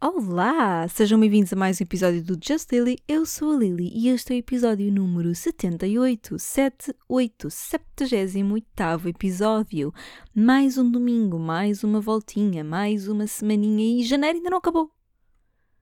[0.00, 0.86] Olá!
[0.86, 2.98] Sejam bem-vindos a mais um episódio do Just Lily.
[3.08, 9.92] Eu sou a Lily e este é o episódio número 78, 78, 78 episódio.
[10.32, 14.92] Mais um domingo, mais uma voltinha, mais uma semaninha e janeiro ainda não acabou.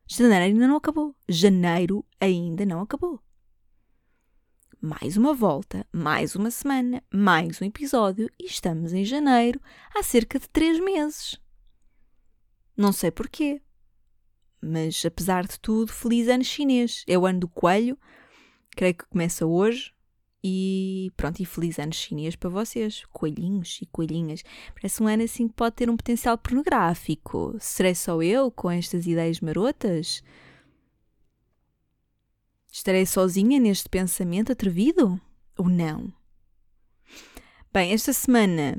[0.09, 1.15] Janeiro ainda não acabou.
[1.29, 3.21] Janeiro ainda não acabou.
[4.81, 9.61] Mais uma volta, mais uma semana, mais um episódio e estamos em janeiro
[9.95, 11.39] há cerca de três meses.
[12.75, 13.61] Não sei porquê
[14.67, 17.05] mas apesar de tudo, feliz ano chinês.
[17.07, 17.99] É o ano do coelho,
[18.71, 19.95] creio que começa hoje.
[20.49, 24.45] E pronto, e feliz ano chinês para vocês, coelhinhos e coelhinhas.
[24.75, 27.57] Parece um ano assim que pode ter um potencial pornográfico.
[27.59, 30.23] Serei só eu com estas ideias marotas?
[32.71, 35.21] Estarei sozinha neste pensamento atrevido?
[35.57, 36.13] Ou não?
[37.73, 38.79] Bem, esta semana.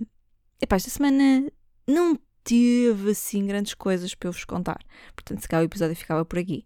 [0.62, 1.52] Epá, esta semana
[1.86, 2.18] não
[2.48, 4.80] teve assim grandes coisas para eu vos contar.
[5.14, 6.66] Portanto, se calhar o episódio ficava por aqui.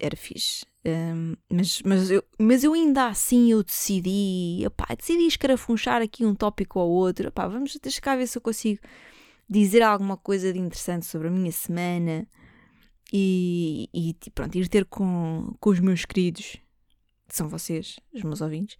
[0.00, 0.66] Era fixe.
[0.84, 6.34] Um, mas, mas, eu, mas eu ainda assim eu decidi, opá, decidi escarafunchar aqui um
[6.34, 7.28] tópico ou outro.
[7.28, 8.80] Opá, vamos deixar cá ver se eu consigo
[9.48, 12.26] dizer alguma coisa de interessante sobre a minha semana
[13.12, 16.56] e, e pronto, ir ter com, com os meus queridos,
[17.28, 18.76] que são vocês, os meus ouvintes,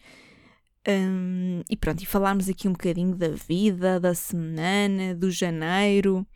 [0.86, 6.26] um, e pronto, e falarmos aqui um bocadinho da vida, da semana, do janeiro,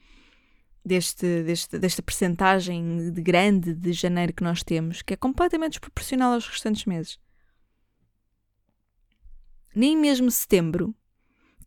[0.84, 6.32] deste, deste, desta percentagem de grande de janeiro que nós temos, que é completamente desproporcional
[6.32, 7.18] aos restantes meses.
[9.74, 10.94] Nem mesmo setembro,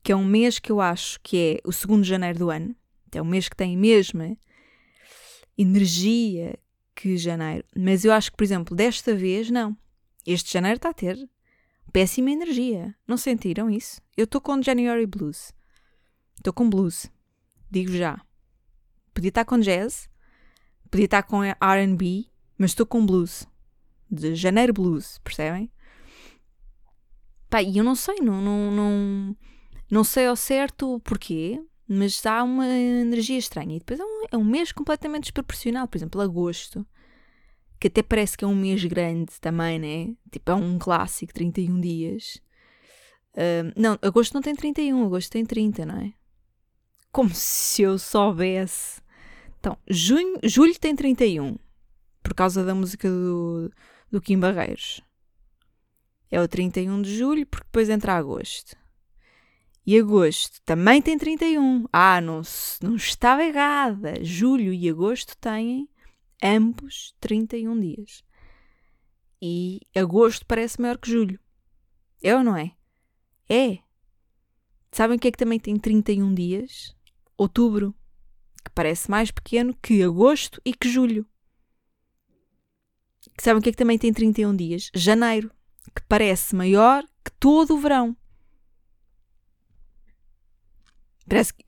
[0.03, 2.75] que é um mês que eu acho que é o segundo janeiro do ano,
[3.11, 4.37] é um mês que tem a mesma
[5.57, 6.59] energia
[6.93, 9.75] que janeiro, mas eu acho que, por exemplo, desta vez, não.
[10.25, 11.17] Este janeiro está a ter
[11.95, 12.93] péssima energia.
[13.07, 14.01] Não sentiram isso?
[14.17, 15.53] Eu estou com January Blues.
[16.35, 17.09] Estou com blues.
[17.71, 18.19] Digo já.
[19.13, 20.09] Podia estar com jazz,
[20.91, 23.47] podia estar com RB, mas estou com blues.
[24.11, 25.71] De janeiro blues, percebem?
[27.49, 29.37] Pá, e eu não sei, não, não, não,
[29.89, 33.77] não sei ao certo porquê, mas há uma energia estranha.
[33.77, 35.87] E depois é um, é um mês completamente desproporcional.
[35.87, 36.85] Por exemplo, agosto
[37.79, 40.15] que até parece que é um mês grande também, né?
[40.31, 42.41] Tipo, é um clássico, 31 dias.
[43.75, 46.13] Não, agosto não tem 31, agosto tem 30, não é?
[47.11, 49.01] Como se eu soubesse.
[49.59, 51.57] Então, junho, julho tem 31,
[52.21, 53.71] por causa da música do,
[54.11, 55.01] do Kim Barreiros.
[56.31, 58.75] É o 31 de julho, porque depois entra agosto.
[59.85, 61.85] E agosto também tem 31.
[61.93, 62.41] Ah, não,
[62.81, 64.23] não estava errada.
[64.23, 65.87] Julho e agosto têm
[66.43, 68.23] ambos 31 dias.
[69.41, 71.39] E agosto parece maior que julho.
[72.21, 72.75] É ou não é?
[73.49, 73.79] É.
[74.91, 76.95] Sabem o que é que também tem 31 dias?
[77.37, 77.93] Outubro,
[78.63, 81.27] que parece mais pequeno que agosto e que julho.
[83.39, 84.89] Sabem o que é que também tem 31 dias?
[84.95, 85.51] Janeiro,
[85.93, 88.15] que parece maior que todo o verão.
[91.27, 91.63] Parece que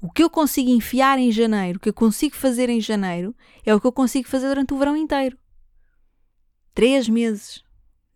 [0.00, 3.74] o que eu consigo enfiar em janeiro, o que eu consigo fazer em janeiro, é
[3.74, 5.36] o que eu consigo fazer durante o verão inteiro.
[6.74, 7.62] Três meses.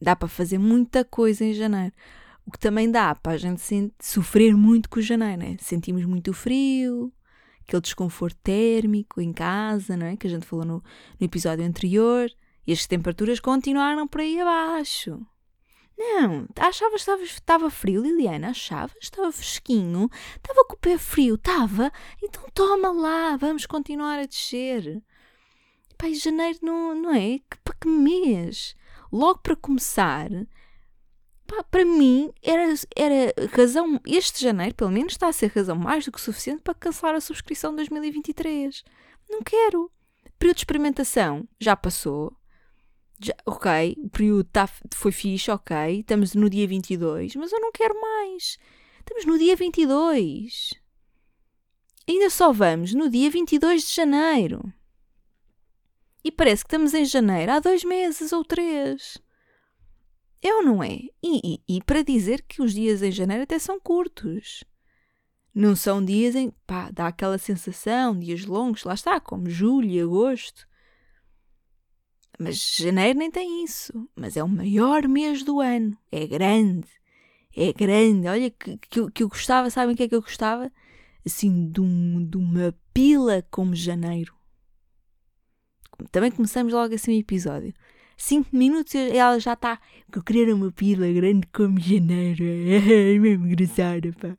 [0.00, 1.92] Dá para fazer muita coisa em janeiro.
[2.46, 3.62] O que também dá para a gente
[4.00, 5.56] sofrer muito com o janeiro, né?
[5.60, 7.12] Sentimos muito frio,
[7.66, 10.16] aquele desconforto térmico em casa, não é?
[10.16, 10.84] Que a gente falou no,
[11.18, 12.30] no episódio anterior.
[12.66, 15.20] E as temperaturas continuaram por aí abaixo.
[15.96, 18.50] Não, achavas que estava, frio, Liliana?
[18.50, 18.96] Achavas?
[19.00, 20.10] Estava fresquinho?
[20.36, 21.36] Estava com o pé frio?
[21.36, 21.92] Estava?
[22.22, 25.02] Então toma lá, vamos continuar a descer.
[25.96, 27.38] Pai, janeiro não, não é?
[27.38, 28.74] Que, para que mês?
[29.12, 30.28] Logo para começar,
[31.46, 34.00] pá, para mim era, era razão.
[34.04, 37.20] Este janeiro, pelo menos, está a ser razão mais do que suficiente para cancelar a
[37.20, 38.82] subscrição de 2023.
[39.30, 39.90] Não quero.
[40.38, 42.36] Período de experimentação já passou
[43.20, 47.72] já, ok, o período tá, foi fixe, ok, estamos no dia 22, mas eu não
[47.72, 48.58] quero mais.
[48.98, 50.74] Estamos no dia 22.
[52.08, 54.72] Ainda só vamos no dia 22 de janeiro.
[56.24, 59.18] E parece que estamos em janeiro há dois meses ou três.
[60.42, 61.00] É ou não é?
[61.22, 64.64] E, e, e, para dizer que os dias em janeiro até são curtos.
[65.54, 66.50] Não são dias em.
[66.66, 70.66] pá, dá aquela sensação, dias longos, lá está, como julho e agosto.
[72.38, 74.08] Mas janeiro nem tem isso.
[74.16, 75.96] Mas é o maior mês do ano.
[76.10, 76.88] É grande.
[77.56, 78.26] É grande.
[78.26, 80.70] Olha que, que, que eu gostava, sabem o que é que eu gostava?
[81.24, 84.34] Assim, de, um, de uma pila como janeiro.
[86.10, 87.72] Também começamos logo assim o episódio.
[88.16, 89.80] Cinco minutos e ela já está.
[90.10, 92.44] Que eu queria uma pila grande como janeiro.
[92.44, 94.36] É mesmo engraçado, pá.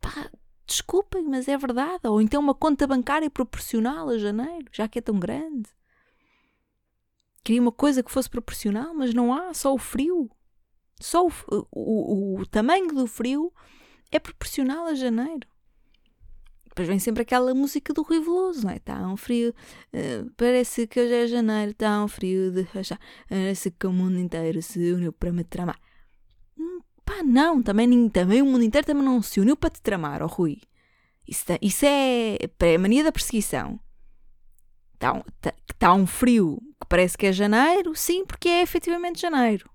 [0.00, 0.30] Pá,
[0.66, 2.00] Desculpem, mas é verdade.
[2.04, 5.68] Ou então uma conta bancária proporcional a janeiro, já que é tão grande.
[7.46, 10.28] Queria uma coisa que fosse proporcional, mas não há, só o frio.
[11.00, 11.32] Só o,
[11.70, 13.52] o, o tamanho do frio
[14.10, 15.46] é proporcional a janeiro.
[16.64, 18.78] Depois vem sempre aquela música do Rui Veloso, não é?
[18.78, 19.54] Está um frio,
[19.94, 22.98] uh, parece que hoje é janeiro, está um frio de rachar,
[23.28, 25.78] parece que o mundo inteiro se uniu para me tramar.
[26.58, 30.20] Hum, pá, não, também, também o mundo inteiro também não se uniu para te tramar,
[30.20, 30.62] ó oh, Rui.
[31.28, 33.78] Isso, tá, isso é, é mania da perseguição.
[34.94, 39.20] Está um, tá, tá um frio que parece que é janeiro, sim, porque é efetivamente
[39.20, 39.68] janeiro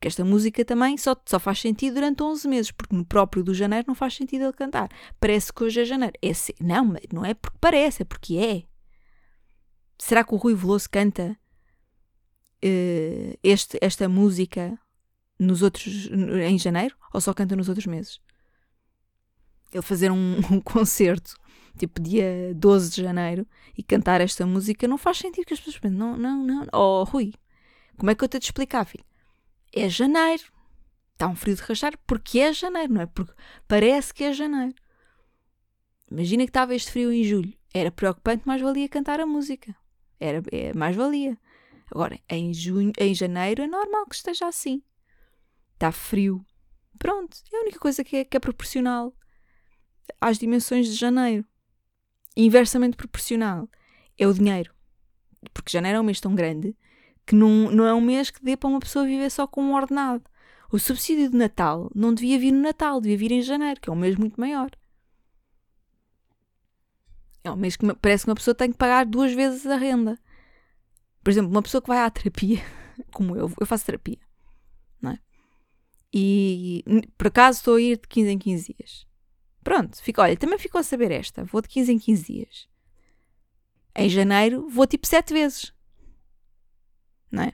[0.00, 3.54] que esta música também só, só faz sentido durante 11 meses, porque no próprio do
[3.54, 4.88] janeiro não faz sentido ele cantar.
[5.18, 6.14] Parece que hoje é janeiro.
[6.22, 8.64] É, não, não é porque parece, é porque é.
[9.98, 11.36] Será que o Rui Veloso canta
[12.62, 14.78] uh, este, esta música
[15.38, 16.08] nos outros,
[16.46, 18.20] em janeiro ou só canta nos outros meses?
[19.72, 21.36] Ele fazer um, um concerto
[21.76, 23.46] tipo dia 12 de janeiro
[23.76, 26.66] e cantar esta música não faz sentido que as pessoas pensem, não, não, não.
[26.72, 27.32] Oh, Rui,
[27.96, 29.04] como é que eu te explicar, filho?
[29.76, 30.44] é janeiro.
[31.12, 33.06] Está um frio de rachar porque é janeiro, não é?
[33.06, 33.32] Porque
[33.68, 34.74] parece que é janeiro.
[36.10, 37.52] Imagina que estava este frio em julho.
[37.72, 39.74] Era preocupante, mais valia cantar a música.
[40.18, 41.38] Era é, mais valia.
[41.90, 44.82] Agora, em junho, em janeiro é normal que esteja assim.
[45.74, 46.44] Está frio.
[46.98, 49.14] Pronto, é a única coisa que é, que é proporcional
[50.20, 51.44] às dimensões de janeiro.
[52.36, 53.68] Inversamente proporcional
[54.18, 54.74] é o dinheiro.
[55.52, 56.76] Porque janeiro é um mês tão grande
[57.26, 59.74] que não, não é um mês que dê para uma pessoa viver só com um
[59.74, 60.24] ordenado.
[60.70, 63.92] O subsídio de Natal não devia vir no Natal, devia vir em janeiro, que é
[63.92, 64.70] um mês muito maior.
[67.42, 70.18] É um mês que parece que uma pessoa tem que pagar duas vezes a renda.
[71.22, 72.60] Por exemplo, uma pessoa que vai à terapia,
[73.12, 74.18] como eu, eu faço terapia,
[75.00, 75.18] não é?
[76.12, 76.84] E
[77.16, 79.05] por acaso estou a ir de 15 em 15 dias.
[79.66, 81.44] Pronto, fico, olha, também ficou a saber esta.
[81.44, 82.68] Vou de 15 em 15 dias.
[83.94, 85.76] Em janeiro vou tipo 7 vezes
[87.30, 87.52] não é?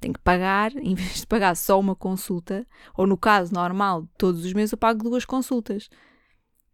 [0.00, 4.44] Tenho que pagar, em vez de pagar só uma consulta, ou no caso normal, todos
[4.44, 5.88] os meses eu pago duas consultas,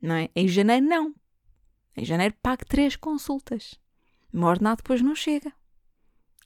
[0.00, 0.30] não é?
[0.34, 1.14] Em janeiro, não.
[1.96, 3.78] Em janeiro pago três consultas.
[4.32, 5.52] O meu ordenado depois não chega.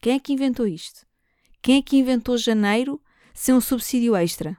[0.01, 1.07] Quem é que inventou isto?
[1.61, 3.01] Quem é que inventou janeiro
[3.35, 4.57] sem um subsídio extra?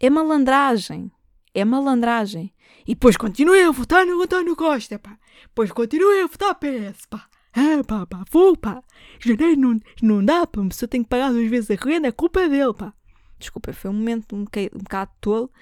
[0.00, 1.12] É malandragem.
[1.54, 2.52] É malandragem.
[2.90, 5.16] E depois continuem a votar no António Costa, pá.
[5.42, 7.24] Depois continuem a votar PS, pá.
[7.52, 8.82] Ah, pá, pá, vou, pá.
[9.20, 10.60] Janeiro não, não dá, pá.
[10.60, 12.92] Uma pessoa tem que pagar duas vezes a renda, é culpa dele, pá.
[13.38, 15.52] Desculpa, foi um momento um, um bocado tolo.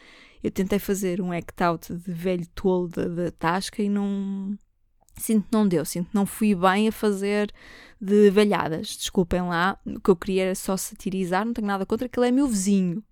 [0.42, 4.56] Eu tentei fazer um act out de velho tolo da, da tasca e não.
[5.19, 7.52] Sinto que não deu, sinto que não fui bem a fazer
[8.00, 8.96] de velhadas.
[8.96, 12.28] Desculpem lá, o que eu queria era só satirizar, não tenho nada contra, que ele
[12.28, 13.04] é meu vizinho.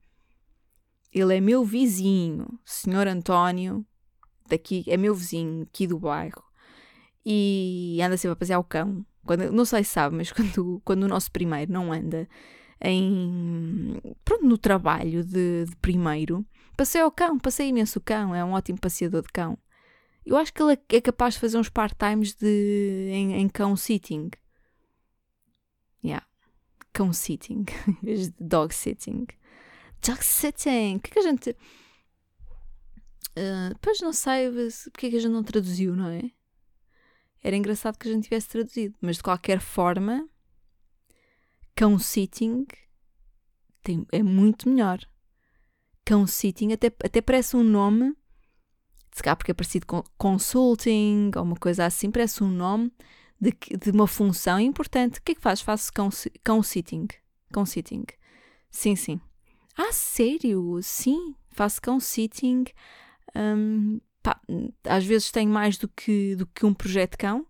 [1.12, 3.84] Ele é meu vizinho, senhor António,
[4.48, 6.46] daqui, é meu vizinho, aqui do bairro
[7.28, 9.04] e anda sempre a passear o cão.
[9.24, 12.28] Quando, não sei se sabe, mas quando, quando o nosso primeiro não anda
[12.80, 16.46] em pronto, no trabalho de, de primeiro,
[16.76, 19.58] passei ao cão, passei imenso o cão, é um ótimo passeador de cão.
[20.24, 24.30] Eu acho que ele é capaz de fazer uns part-times de, em, em cão sitting.
[26.04, 26.24] Yeah.
[26.92, 29.26] Cão sitting, em vez de dog sitting.
[30.04, 30.96] Dog sitting!
[30.96, 31.56] O que é que a gente.
[33.36, 34.50] Uh, pois não sei
[34.90, 36.30] porque é que a gente não traduziu, não é?
[37.42, 40.26] Era engraçado que a gente tivesse traduzido, mas de qualquer forma,
[41.74, 42.66] cão sitting
[43.82, 44.98] tem, é muito melhor.
[46.04, 48.16] Cão sitting até, até parece um nome,
[49.12, 52.90] se calhar porque é parecido com consulting ou uma coisa assim, parece um nome
[53.40, 55.18] de, de uma função importante.
[55.18, 55.60] O que é que faz?
[55.60, 56.08] Faço cão,
[56.42, 57.06] cão sitting.
[57.52, 58.04] Cão sitting.
[58.70, 59.20] Sim, sim.
[59.76, 60.80] Ah, sério?
[60.82, 62.64] Sim, faço cão sitting.
[63.36, 64.40] Um, pá,
[64.84, 67.46] às vezes tenho mais do que, do que um projeto cão,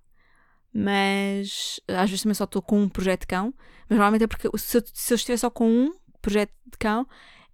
[0.72, 3.54] mas às vezes também só estou com um projeto cão,
[3.88, 7.06] mas normalmente é porque se eu, se eu estiver só com um projeto de cão,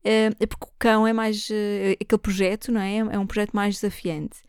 [0.04, 1.48] é, é porque o cão é mais.
[1.50, 2.98] É, aquele projeto, não é?
[2.98, 4.42] É um projeto mais desafiante.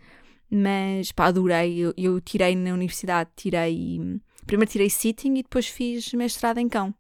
[0.49, 1.77] Mas pá, adorei.
[1.77, 3.99] Eu, eu tirei na universidade, tirei.
[4.45, 6.93] Primeiro tirei sitting e depois fiz mestrado em cão.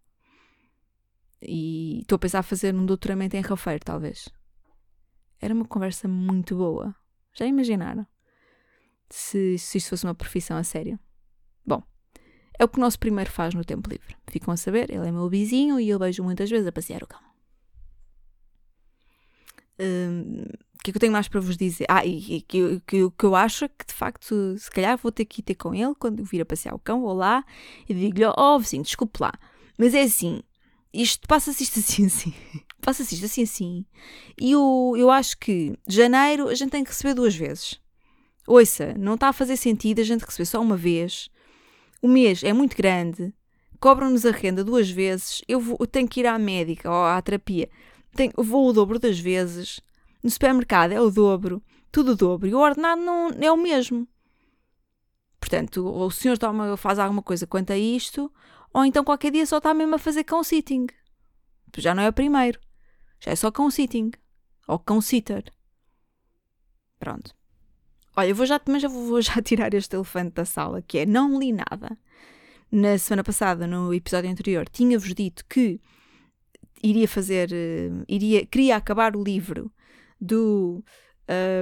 [1.41, 4.29] E estou a pensar a fazer um doutoramento em Rafeiro, talvez.
[5.43, 6.95] Era uma conversa muito boa.
[7.33, 8.07] Já imaginaram?
[9.09, 10.97] Se, se isto fosse uma profissão a sério.
[11.65, 11.83] Bom,
[12.57, 14.15] é o que o nosso primeiro faz no tempo livre.
[14.29, 17.07] Ficam a saber, ele é meu vizinho e eu vejo muitas vezes a passear o
[17.07, 17.19] cão.
[19.77, 20.45] Hum,
[20.79, 21.87] o que é que eu tenho mais para vos dizer?
[21.89, 25.25] Ah, e, que, que, que eu acho é que de facto, se calhar vou ter
[25.25, 27.43] que ir ter com ele quando eu vir a passear o cão, vou lá
[27.89, 29.33] e digo-lhe: Oh, vizinho, desculpe lá,
[29.77, 30.41] mas é assim,
[30.93, 32.33] isto passa-se isto assim, assim.
[32.83, 33.85] Passa-se isto assim, assim.
[34.39, 37.79] E eu, eu acho que janeiro a gente tem que receber duas vezes.
[38.45, 41.29] Ouça, não está a fazer sentido a gente receber só uma vez.
[42.01, 43.33] O mês é muito grande.
[43.79, 45.41] Cobram-nos a renda duas vezes.
[45.47, 47.69] Eu, vou, eu tenho que ir à médica ou à terapia.
[48.13, 49.79] Tenho, vou o dobro das vezes.
[50.21, 51.63] No supermercado é o dobro.
[51.89, 52.49] Tudo o dobro.
[52.49, 54.05] E o ordenado não é o mesmo.
[55.39, 58.29] Portanto, ou o senhor toma, faz alguma coisa quanto a isto,
[58.73, 60.87] ou então qualquer dia só está mesmo a fazer cão sitting.
[61.77, 62.59] Já não é o primeiro.
[63.23, 64.11] Já é só cão sitting.
[64.67, 65.45] Ou cão sitter.
[66.99, 67.33] Pronto.
[68.15, 71.05] Olha, eu vou já, mas eu vou já tirar este elefante da sala, que é
[71.05, 71.97] não li nada.
[72.69, 75.79] Na semana passada, no episódio anterior, tinha-vos dito que
[76.83, 79.71] iria fazer, uh, iria, queria acabar o livro
[80.19, 80.83] do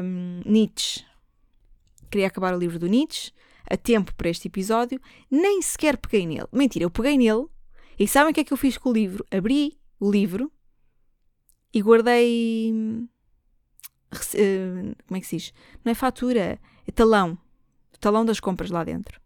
[0.03, 1.05] um, Nietzsche.
[2.09, 3.31] Queria acabar o livro do Nietzsche
[3.69, 4.99] a tempo para este episódio,
[5.29, 6.47] nem sequer peguei nele.
[6.51, 7.45] Mentira, eu peguei nele
[7.99, 9.25] e sabem o que é que eu fiz com o livro?
[9.29, 10.51] Abri o livro
[11.73, 13.07] e guardei
[14.35, 15.53] eh, como é que se diz?
[15.83, 17.37] Não é fatura, é talão.
[17.93, 19.19] O talão das compras lá dentro.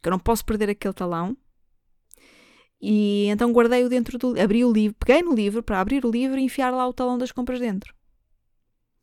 [0.00, 1.36] Que eu não posso perder aquele talão.
[2.80, 4.40] E então guardei-o dentro do.
[4.40, 7.16] Abri o livro, peguei no livro para abrir o livro e enfiar lá o talão
[7.16, 7.94] das compras dentro.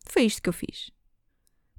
[0.04, 0.90] Foi isto que eu fiz.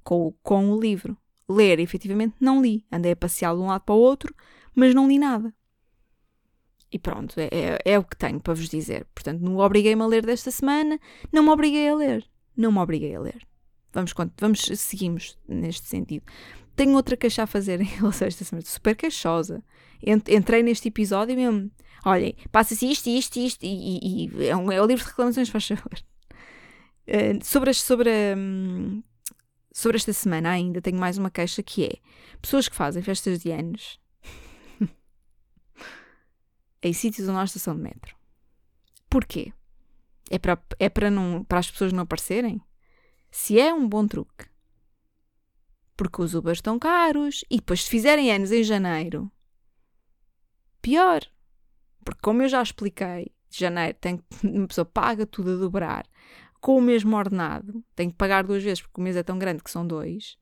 [0.02, 1.16] Com, com o livro.
[1.48, 2.84] Ler, efetivamente, não li.
[2.90, 4.34] Andei a passear de um lado para o outro,
[4.74, 5.54] mas não li nada.
[6.92, 9.06] E pronto, é, é, é o que tenho para vos dizer.
[9.14, 11.00] Portanto, não obriguei-me a ler desta semana,
[11.32, 13.46] não me obriguei a ler não me obriguei a ler.
[13.92, 16.24] Vamos, vamos seguimos neste sentido.
[16.74, 19.62] Tenho outra queixa a fazer em relação a esta semana, super queixosa.
[20.02, 21.70] Entrei neste episódio mesmo.
[22.04, 25.68] Olhem, passa-se isto, isto, isto, e, e, é, um, é o livro de reclamações, faz
[25.68, 25.92] favor.
[27.06, 29.02] Uh, sobre, as, sobre, um,
[29.72, 31.92] sobre esta semana ainda tenho mais uma queixa que é
[32.40, 34.00] pessoas que fazem festas de anos
[36.82, 38.16] em sítios onde há estação de metro.
[39.08, 39.52] Porquê?
[40.30, 42.60] É para, é para, não, para as pessoas não aparecerem?
[43.30, 44.46] Se é um bom truque.
[45.96, 49.30] Porque os Ubers estão caros e depois se fizerem anos em janeiro,
[50.80, 51.20] pior.
[52.04, 56.06] Porque como eu já expliquei, janeiro tem, uma pessoa paga tudo a dobrar
[56.62, 59.62] com o mesmo ordenado, tem que pagar duas vezes porque o mês é tão grande
[59.62, 60.38] que são dois.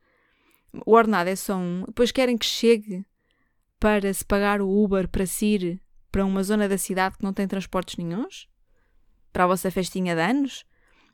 [0.87, 3.05] O ordenado é só um, depois querem que chegue
[3.81, 7.33] para se pagar o Uber para se ir para uma zona da cidade que não
[7.33, 8.49] tem transportes nenhums?
[9.33, 10.65] para a vossa festinha de anos?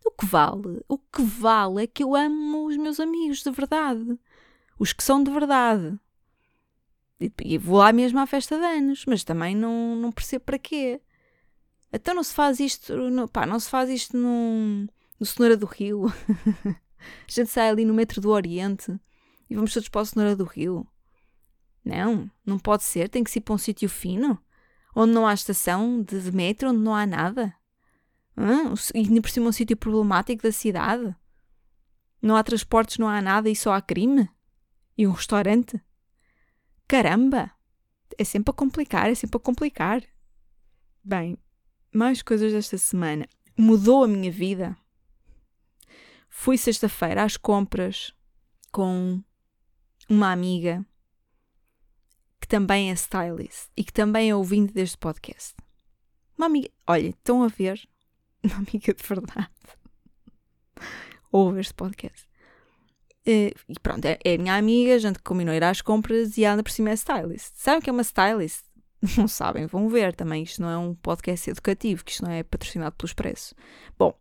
[0.04, 0.82] O que vale?
[0.88, 4.18] O que vale é que eu amo os meus amigos de verdade.
[4.78, 5.98] Os que são de verdade.
[7.42, 11.00] E, vou lá mesmo à festa de anos, mas também não, não percebo para quê.
[11.92, 14.86] Então não se faz isto, no, pá, não se faz isto num,
[15.18, 16.06] no Cenoura do Rio.
[16.66, 16.74] a
[17.26, 18.94] gente sai ali no metro do Oriente
[19.48, 20.86] e vamos todos para o Cenoura do Rio.
[21.84, 24.38] Não, não pode ser, tem que ser para um sítio fino,
[24.96, 27.54] onde não há estação de metro, onde não há nada.
[28.94, 31.14] E por cima um sítio problemático da cidade?
[32.22, 34.26] Não há transportes, não há nada e só há crime?
[34.96, 35.78] E um restaurante?
[36.88, 37.50] Caramba!
[38.16, 40.02] É sempre a complicar, é sempre a complicar.
[41.04, 41.36] Bem,
[41.92, 43.28] mais coisas desta semana.
[43.56, 44.74] Mudou a minha vida.
[46.30, 48.14] Fui sexta-feira às compras
[48.72, 49.22] com
[50.08, 50.86] uma amiga
[52.40, 55.54] que também é stylist e que também é ouvinte deste podcast.
[56.36, 57.80] Uma amiga, olha, estão a ver
[58.44, 59.50] uma amiga de verdade,
[61.32, 62.26] ouve este podcast.
[63.26, 66.62] Uh, e pronto, é, é, minha amiga, a gente combinou ir às compras e ela
[66.62, 67.52] por cima é stylist.
[67.56, 68.62] Sabem o que é uma stylist?
[69.18, 70.42] Não sabem, vão ver também.
[70.42, 73.54] Isto não é um podcast educativo, que isto não é patrocinado pelo Expresso.
[73.98, 74.18] Bom,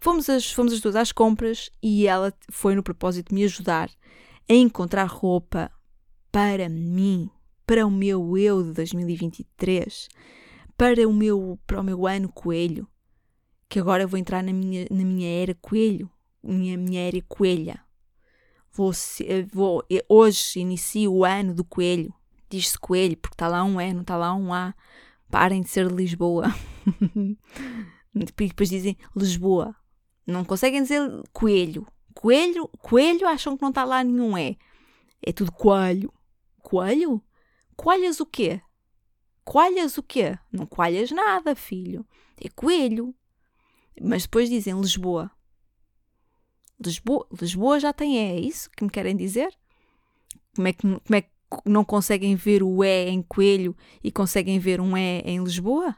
[0.00, 3.90] fomos as, fomos as duas às compras e ela foi no propósito de me ajudar
[4.48, 5.70] a encontrar roupa
[6.30, 7.30] para mim,
[7.72, 10.06] para o meu eu de 2023,
[10.76, 12.86] para o meu, para o meu ano coelho,
[13.66, 16.10] que agora vou entrar na minha, na minha era coelho,
[16.42, 17.82] minha, minha era coelha.
[18.70, 18.92] Vou,
[19.50, 22.12] vou, hoje inicio o ano do coelho.
[22.50, 24.74] Diz-se coelho, porque está lá um E, não está lá um A.
[25.30, 26.54] Parem de ser de Lisboa.
[28.14, 29.74] depois dizem Lisboa.
[30.26, 31.00] Não conseguem dizer
[31.32, 31.86] coelho.
[32.12, 34.58] Coelho, coelho acham que não está lá nenhum E.
[35.22, 36.12] É tudo coelho.
[36.60, 37.22] Coelho?
[37.76, 38.60] Coalhas o quê?
[39.44, 40.38] Coalhas o quê?
[40.50, 42.06] Não coalhas nada, filho.
[42.40, 43.14] É coelho.
[44.00, 45.30] Mas depois dizem Lisboa.
[46.84, 49.56] Lisboa, Lisboa já tem E, é isso que me querem dizer?
[50.54, 51.30] Como é que, como é que
[51.64, 55.96] não conseguem ver o E em Coelho e conseguem ver um E em Lisboa?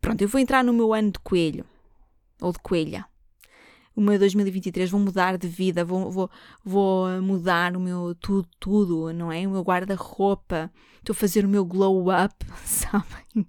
[0.00, 1.64] Pronto, eu vou entrar no meu ano de Coelho.
[2.40, 3.06] Ou de Coelha.
[3.96, 6.30] O meu 2023, vou mudar de vida, vou, vou,
[6.62, 9.46] vou mudar o meu tudo, tudo, não é?
[9.46, 13.48] O meu guarda-roupa, estou a fazer o meu glow up, sabem?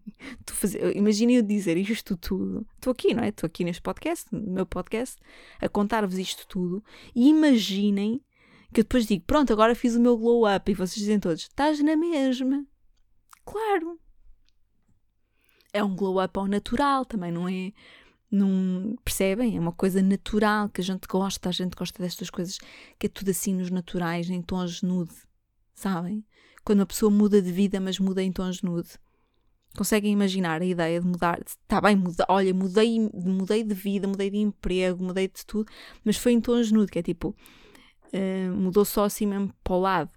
[0.96, 2.66] Imaginem eu dizer isto tudo.
[2.76, 3.28] Estou aqui, não é?
[3.28, 5.18] Estou aqui neste podcast, no meu podcast,
[5.60, 6.82] a contar-vos isto tudo.
[7.14, 8.22] E imaginem
[8.74, 10.72] que eu depois digo, pronto, agora fiz o meu glow up.
[10.72, 12.66] E vocês dizem todos, estás na mesma.
[13.44, 14.00] Claro.
[15.74, 17.74] É um glow up ao natural, também não é
[18.32, 19.58] não percebem?
[19.58, 22.58] É uma coisa natural que a gente gosta, a gente gosta destas coisas
[23.00, 25.14] que é tudo assim nos naturais, em tons nude,
[25.74, 26.26] sabem?
[26.64, 28.90] Quando uma pessoa muda de vida, mas muda em tons nude.
[29.76, 31.40] Conseguem imaginar a ideia de mudar?
[31.46, 35.72] Está bem, muda, olha, mudei, mudei de vida, mudei de emprego, mudei de tudo,
[36.04, 37.36] mas foi em tons nude, que é tipo,
[38.14, 40.12] uh, mudou só assim mesmo para o lado.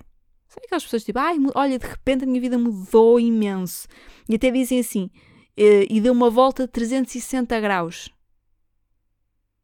[0.48, 3.86] Sabe aquelas pessoas tipo, ai, olha, de repente a minha vida mudou imenso.
[4.28, 5.08] E até dizem assim,
[5.56, 8.10] e deu uma volta de 360 graus.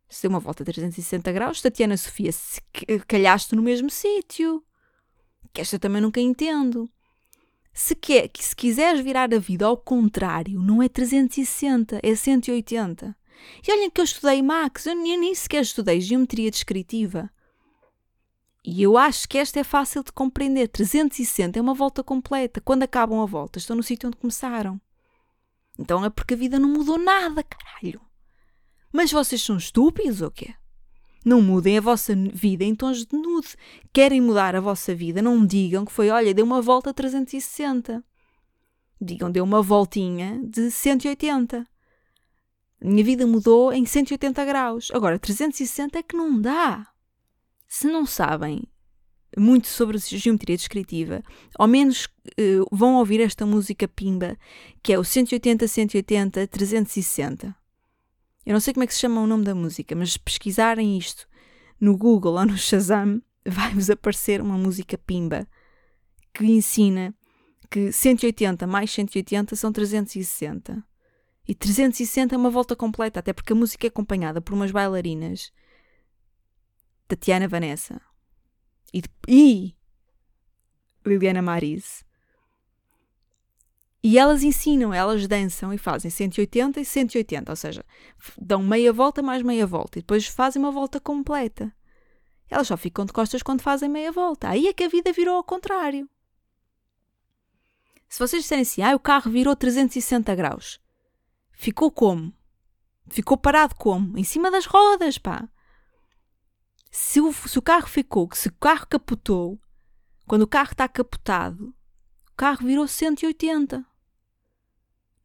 [0.08, 2.60] Se deu uma volta de 360 graus, Tatiana Sofia, se
[3.06, 4.62] calhaste no mesmo sítio.
[5.52, 6.90] Que esta também nunca entendo.
[7.72, 13.16] Se, quer, se quiseres virar a vida ao contrário, não é 360, é 180.
[13.66, 17.30] E olhem que eu estudei Max, eu nem, nem sequer estudei geometria descritiva.
[18.64, 20.68] E eu acho que esta é fácil de compreender.
[20.68, 22.60] 360 é uma volta completa.
[22.60, 24.80] Quando acabam a volta, estão no sítio onde começaram.
[25.78, 28.00] Então é porque a vida não mudou nada, caralho.
[28.92, 30.54] Mas vocês são estúpidos ou quê?
[31.24, 33.56] Não mudem a vossa vida em tons de nude.
[33.92, 35.20] Querem mudar a vossa vida?
[35.20, 38.02] Não digam que foi, olha, deu uma volta a 360.
[39.00, 41.66] Digam, deu uma voltinha de 180.
[42.80, 44.90] A minha vida mudou em 180 graus.
[44.94, 46.86] Agora, 360 é que não dá.
[47.66, 48.62] Se não sabem
[49.36, 51.22] muito sobre geometria descritiva,
[51.58, 54.36] ao menos uh, vão ouvir esta música pimba,
[54.82, 57.54] que é o 180, 180, 360.
[58.44, 60.96] Eu não sei como é que se chama o nome da música, mas se pesquisarem
[60.96, 61.28] isto
[61.80, 65.46] no Google ou no Shazam, vai-vos aparecer uma música pimba
[66.32, 67.14] que ensina
[67.70, 70.82] que 180 mais 180 são 360.
[71.48, 75.52] E 360 é uma volta completa, até porque a música é acompanhada por umas bailarinas.
[77.06, 78.00] Tatiana Vanessa,
[78.92, 79.76] e, e
[81.04, 82.04] Liliana Marise.
[84.02, 87.84] E elas ensinam, elas dançam e fazem 180 e 180, ou seja,
[88.38, 91.74] dão meia volta mais meia volta e depois fazem uma volta completa.
[92.48, 94.48] Elas só ficam de costas quando fazem meia volta.
[94.48, 96.08] Aí é que a vida virou ao contrário.
[98.08, 100.80] Se vocês disserem assim, ah, o carro virou 360 graus,
[101.50, 102.32] ficou como?
[103.08, 104.16] Ficou parado como?
[104.16, 105.48] Em cima das rodas, pá.
[106.90, 109.60] Se o, se o carro ficou, se o carro capotou,
[110.26, 111.74] quando o carro está capotado,
[112.32, 113.84] o carro virou 180.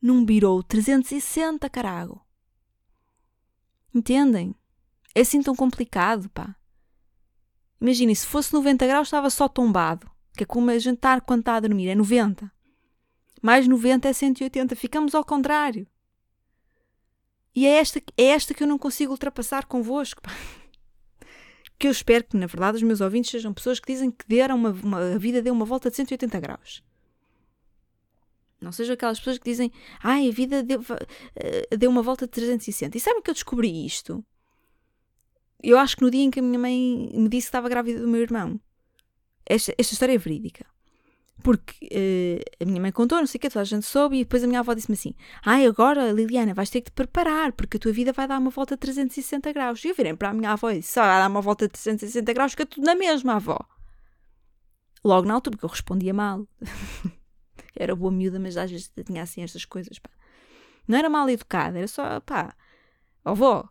[0.02, 2.26] Não virou 360, carago.
[3.93, 4.56] Entendem?
[5.13, 6.56] É assim tão complicado, pá.
[7.80, 10.10] Imaginem, se fosse 90 graus estava só tombado.
[10.34, 12.52] Que é como a gente quando está a dormir, é 90.
[13.41, 14.76] Mais 90 é 180.
[14.76, 15.88] Ficamos ao contrário.
[17.54, 20.21] E é esta, é esta que eu não consigo ultrapassar convosco.
[20.21, 20.32] Pá
[21.82, 24.56] que eu espero que, na verdade, os meus ouvintes sejam pessoas que dizem que deram
[24.56, 26.84] uma, uma, a vida deu uma volta de 180 graus.
[28.62, 32.32] Não sejam aquelas pessoas que dizem, ai, a vida deu, uh, deu uma volta de
[32.34, 32.96] 360.
[32.96, 34.24] E sabem que eu descobri isto?
[35.60, 38.00] Eu acho que no dia em que a minha mãe me disse que estava grávida
[38.00, 38.62] do meu irmão.
[39.44, 40.67] Esta, esta história é verídica.
[41.44, 44.24] Porque uh, a minha mãe contou, não sei o que, toda a gente soube, e
[44.24, 47.78] depois a minha avó disse-me assim: Ai, agora, Liliana, vais ter que te preparar, porque
[47.78, 49.84] a tua vida vai dar uma volta de 360 graus.
[49.84, 51.72] E eu virei para a minha avó e disse: Só vai dar uma volta de
[51.74, 53.60] 360 graus, fica tudo na mesma, avó.
[55.04, 56.48] Logo na altura, porque eu respondia mal.
[57.76, 60.10] era boa miúda, mas às vezes tinha assim estas coisas, pá.
[60.88, 62.56] Não era mal educada, era só, pá,
[63.24, 63.67] avó,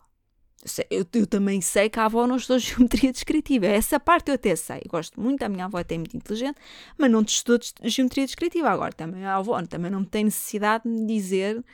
[0.91, 3.67] eu, eu, também sei que a avó não estudou geometria descritiva.
[3.67, 4.83] Essa parte eu até sei.
[4.89, 6.59] Gosto muito, a minha avó é até muito inteligente,
[6.99, 8.69] mas não estudou geometria descritiva.
[8.69, 11.65] Agora, também a avó também não tem necessidade de me dizer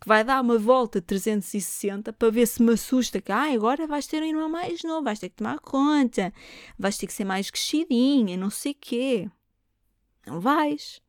[0.00, 3.86] que vai dar uma volta de 360 para ver se me assusta que ah, agora
[3.86, 6.32] vais ter um irmão mais novo, vais ter que tomar conta,
[6.78, 9.30] vais ter que ser mais crescidinha, não sei quê.
[10.26, 11.00] Não vais.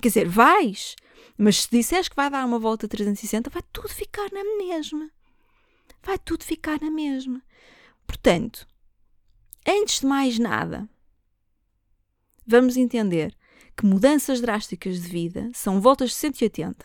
[0.00, 0.94] Quer dizer, vais,
[1.36, 5.10] mas se disseres que vai dar uma volta de 360, vai tudo ficar na mesma
[6.02, 7.42] vai tudo ficar na mesma.
[8.06, 8.66] Portanto,
[9.66, 10.88] antes de mais nada,
[12.46, 13.36] vamos entender
[13.76, 16.84] que mudanças drásticas de vida são voltas de 180.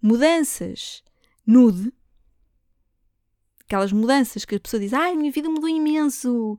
[0.00, 1.02] Mudanças
[1.46, 1.92] nude,
[3.64, 6.58] aquelas mudanças que a pessoa diz: Ai, minha vida mudou imenso.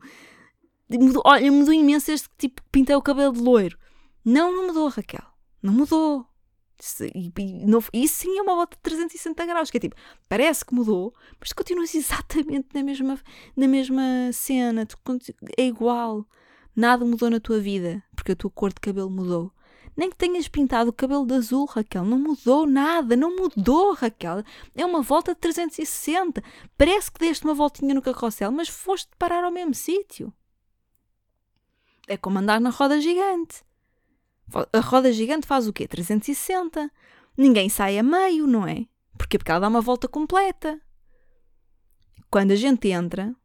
[0.89, 3.77] Mudou, olha, mudou imenso este tipo pintei o cabelo de loiro.
[4.23, 5.23] Não, não mudou, Raquel.
[5.61, 6.25] Não mudou.
[7.15, 7.31] E,
[7.93, 9.95] e, sim é uma volta de 360 graus, que é tipo,
[10.29, 13.19] parece que mudou, mas continuas exatamente na mesma,
[13.55, 14.97] na mesma cena, tu,
[15.57, 16.25] é igual.
[16.75, 19.51] Nada mudou na tua vida, porque a tua cor de cabelo mudou.
[19.95, 22.05] Nem que tenhas pintado o cabelo de azul, Raquel.
[22.05, 24.43] Não mudou nada, não mudou, Raquel.
[24.75, 26.43] É uma volta de 360.
[26.77, 30.31] Parece que deste uma voltinha no carrossel, mas foste parar ao mesmo sítio.
[32.07, 33.65] É como andar na roda gigante.
[34.73, 35.87] A roda gigante faz o quê?
[35.87, 36.91] 360.
[37.37, 38.85] Ninguém sai a meio, não é?
[39.17, 39.37] Porquê?
[39.37, 40.79] Porque ela dá uma volta completa.
[42.29, 43.35] Quando a gente entra,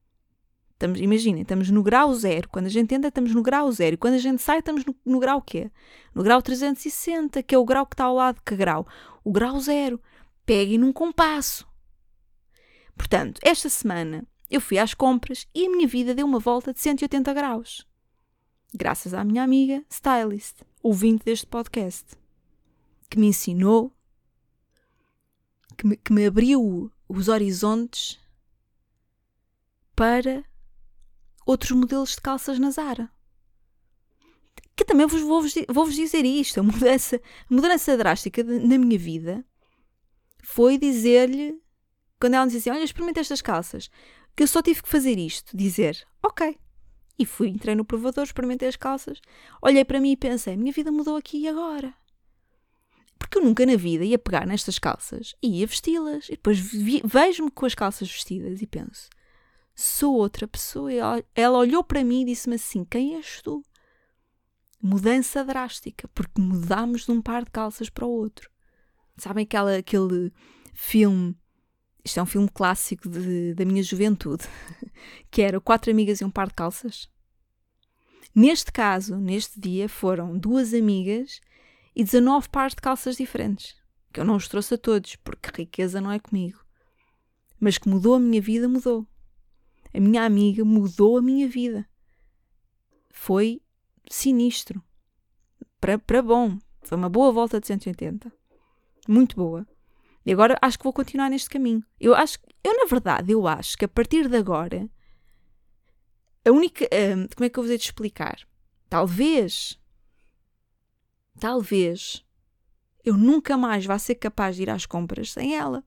[0.83, 2.49] Estamos, imaginem, estamos no grau zero.
[2.49, 3.95] Quando a gente entra, estamos no grau zero.
[3.95, 5.71] E quando a gente sai, estamos no, no grau quê?
[6.13, 8.85] No grau 360, que é o grau que está ao lado que grau?
[9.23, 10.01] O grau zero.
[10.45, 11.65] Peguem num compasso.
[12.97, 16.81] Portanto, esta semana eu fui às compras e a minha vida deu uma volta de
[16.81, 17.87] 180 graus.
[18.75, 22.17] Graças à minha amiga stylist, ouvinte deste podcast,
[23.09, 23.93] que me ensinou,
[25.77, 28.19] que me, que me abriu os horizontes
[29.95, 30.45] para
[31.47, 33.11] outros modelos de calças na Zara.
[34.75, 37.17] Que também vos vou, vou -vos dizer isto: a mudança,
[37.51, 39.45] a mudança drástica de, na minha vida
[40.43, 41.61] foi dizer-lhe,
[42.21, 43.91] quando ela me dizia assim, Olha, experimenta estas calças,
[44.35, 46.59] que eu só tive que fazer isto: dizer, ok.
[47.19, 49.21] E fui, entrei no provador, experimentei as calças,
[49.61, 51.95] olhei para mim e pensei: minha vida mudou aqui e agora.
[53.19, 56.29] Porque eu nunca na vida ia pegar nestas calças e ia vesti-las.
[56.29, 56.59] E depois
[57.05, 59.09] vejo-me com as calças vestidas e penso:
[59.75, 60.93] sou outra pessoa.
[60.93, 63.65] Ela, ela olhou para mim e disse-me assim: Quem és tu?
[64.81, 68.51] Mudança drástica, porque mudámos de um par de calças para o outro.
[69.17, 70.33] Sabem aquela, aquele
[70.75, 71.37] filme?
[72.05, 74.45] Isto é um filme clássico de, da minha juventude,
[75.31, 77.09] que era Quatro Amigas e um Par de Calças.
[78.35, 81.41] Neste caso, neste dia, foram duas amigas
[81.95, 83.77] e 19 pares de calças diferentes.
[84.13, 86.59] Que eu não os trouxe a todos, porque riqueza não é comigo.
[87.61, 89.07] Mas que mudou a minha vida, mudou
[89.95, 91.87] a minha amiga mudou a minha vida.
[93.11, 93.61] Foi
[94.11, 94.83] sinistro.
[95.81, 96.59] Para, para bom.
[96.83, 98.33] Foi uma boa volta de 180.
[99.07, 99.67] Muito boa.
[100.25, 101.85] E agora acho que vou continuar neste caminho.
[101.99, 104.89] Eu acho, eu na verdade, eu acho que a partir de agora,
[106.45, 108.47] a única, hum, como é que eu vou te explicar?
[108.89, 109.81] Talvez,
[111.41, 112.25] talvez,
[113.05, 115.85] eu nunca mais vá ser capaz de ir às compras sem ela.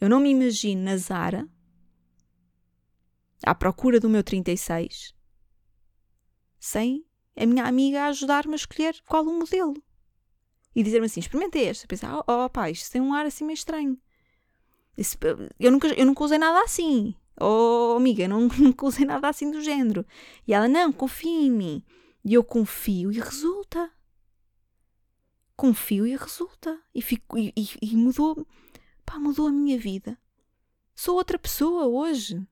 [0.00, 1.48] Eu não me imagino na Zara
[3.44, 5.14] à procura do meu 36,
[6.58, 7.04] sem
[7.36, 9.74] a minha amiga ajudar-me a escolher qual o modelo.
[10.74, 11.86] E dizer-me assim: experimenta este.
[11.86, 13.98] Pensar, oh, oh pá, isto tem um ar assim meio estranho.
[15.58, 17.14] Eu, nunca, eu nunca usei nada assim.
[17.40, 20.04] Oh, amiga, eu não, nunca usei nada assim do género.
[20.46, 21.82] E ela, não, confia em mim.
[22.24, 23.90] E eu confio e resulta.
[25.56, 26.78] Confio e resulta.
[26.94, 28.46] E, fico, e, e, e mudou,
[29.04, 30.18] pá, mudou a minha vida.
[30.94, 32.46] Sou outra pessoa hoje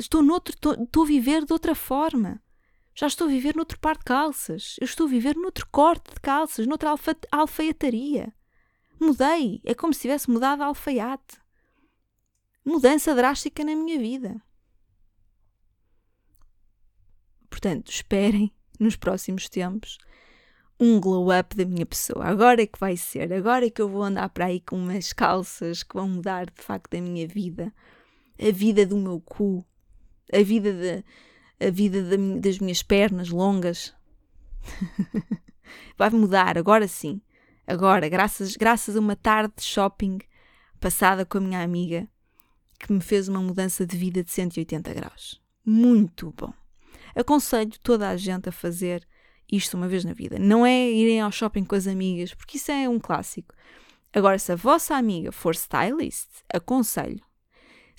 [0.00, 2.42] estou, noutro, estou, estou a viver de outra forma.
[3.00, 4.76] Já estou a viver noutro par de calças.
[4.78, 8.30] Eu estou a viver noutro corte de calças, noutra alfa, alfaiataria.
[9.00, 9.62] Mudei.
[9.64, 11.40] É como se tivesse mudado a alfaiate.
[12.62, 14.42] Mudança drástica na minha vida.
[17.48, 19.96] Portanto, esperem nos próximos tempos
[20.78, 22.26] um glow up da minha pessoa.
[22.26, 23.32] Agora é que vai ser.
[23.32, 26.62] Agora é que eu vou andar para aí com umas calças que vão mudar de
[26.62, 27.72] facto a minha vida.
[28.38, 29.64] A vida do meu cu
[30.32, 31.04] a vida, de,
[31.60, 32.02] a vida
[32.40, 33.94] das minhas pernas longas.
[35.96, 37.20] Vai mudar, agora sim.
[37.66, 40.18] Agora, graças, graças a uma tarde de shopping
[40.80, 42.08] passada com a minha amiga,
[42.78, 45.40] que me fez uma mudança de vida de 180 graus.
[45.64, 46.52] Muito bom.
[47.14, 49.06] Aconselho toda a gente a fazer
[49.52, 50.38] isto uma vez na vida.
[50.38, 53.54] Não é irem ao shopping com as amigas, porque isso é um clássico.
[54.12, 57.20] Agora, se a vossa amiga for stylist, aconselho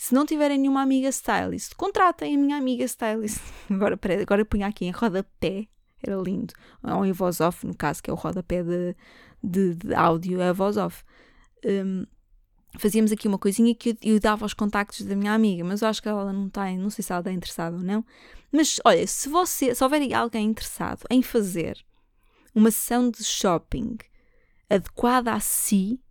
[0.01, 3.37] se não tiverem nenhuma amiga stylist, contratem a minha amiga stylist.
[3.69, 5.67] Agora, agora punha aqui em rodapé,
[6.01, 6.55] era lindo.
[6.81, 8.95] Ou em voz off, no caso, que é o rodapé de,
[9.43, 11.03] de, de áudio, é a voz off.
[11.63, 12.07] Um,
[12.79, 15.87] fazíamos aqui uma coisinha que eu, eu, dava os contactos da minha amiga, mas eu
[15.87, 18.03] acho que ela não está, não sei se ela está interessada ou não.
[18.51, 21.77] Mas olha, se você, se houver alguém interessado em fazer
[22.55, 23.99] uma sessão de shopping
[24.67, 26.01] adequada a si,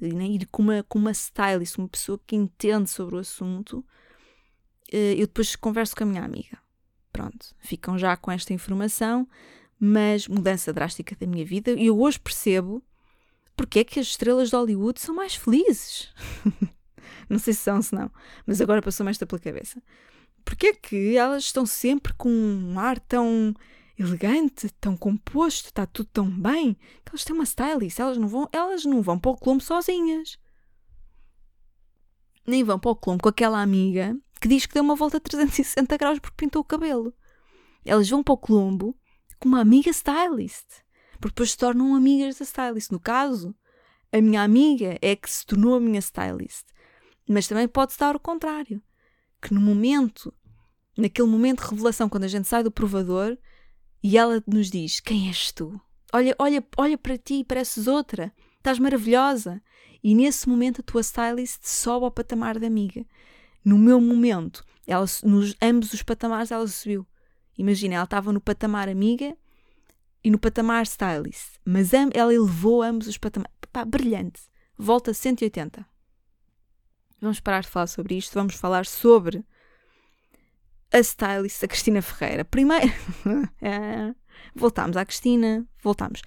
[0.00, 0.26] né?
[0.26, 3.84] ir com uma, com uma stylist, uma pessoa que entende sobre o assunto,
[4.92, 6.58] eh, eu depois converso com a minha amiga.
[7.12, 9.28] Pronto, ficam já com esta informação,
[9.78, 11.72] mas mudança drástica da minha vida.
[11.72, 12.82] E eu hoje percebo
[13.56, 16.08] porque é que as estrelas de Hollywood são mais felizes.
[17.28, 18.10] não sei se são, se não,
[18.46, 19.82] mas agora passou-me esta pela cabeça.
[20.44, 23.54] Porque é que elas estão sempre com um ar tão
[24.02, 28.48] elegante, tão composto, está tudo tão bem, que elas têm uma stylist, elas não vão,
[28.52, 30.38] elas não vão para o Colombo sozinhas.
[32.46, 35.20] Nem vão para o Colombo com aquela amiga que diz que deu uma volta a
[35.20, 37.14] 360 graus porque pintou o cabelo.
[37.84, 38.96] Elas vão para o Colombo
[39.38, 40.66] com uma amiga stylist,
[41.20, 42.90] porque depois se tornam amigas da stylist.
[42.90, 43.54] No caso,
[44.10, 46.66] a minha amiga é que se tornou a minha stylist.
[47.28, 48.82] Mas também pode estar o contrário,
[49.42, 50.32] que no momento,
[50.96, 53.36] naquele momento de revelação, quando a gente sai do provador,
[54.02, 55.80] e ela nos diz: Quem és tu?
[56.12, 58.32] Olha, olha, olha para ti, pareces outra.
[58.56, 59.62] Estás maravilhosa.
[60.02, 63.04] E nesse momento a tua stylist sobe ao patamar da amiga.
[63.64, 67.06] No meu momento, ela, nos ambos os patamares ela subiu.
[67.56, 69.36] Imagina, ela estava no patamar amiga
[70.24, 71.58] e no patamar stylist.
[71.64, 73.54] Mas ela elevou ambos os patamares.
[73.72, 74.40] Pá, brilhante.
[74.76, 75.86] Volta 180.
[77.20, 78.32] Vamos parar de falar sobre isto.
[78.32, 79.44] Vamos falar sobre
[80.92, 82.44] a stylist, a Cristina Ferreira.
[82.44, 82.92] Primeiro,
[83.62, 84.14] é,
[84.54, 86.22] voltámos à Cristina, voltámos.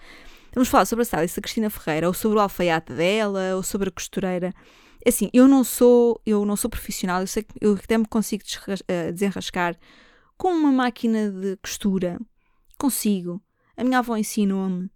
[0.54, 3.89] Vamos falar sobre a stylist, a Cristina Ferreira, ou sobre o alfaiate dela, ou sobre
[3.89, 4.54] a costureira.
[5.06, 8.43] Assim, eu não sou, eu não sou profissional, eu sei que eu até me consigo
[8.88, 9.78] eh, desenrascar
[10.38, 12.19] com uma máquina de costura.
[12.78, 13.41] Consigo.
[13.76, 14.89] A minha avó ensinou-me.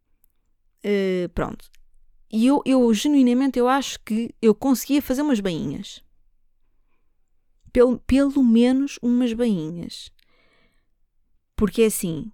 [0.86, 1.70] Uh, pronto.
[2.32, 6.04] E eu, eu, genuinamente, eu acho que eu conseguia fazer umas bainhas
[7.72, 10.12] pelo, pelo menos umas bainhas.
[11.56, 12.32] Porque é assim,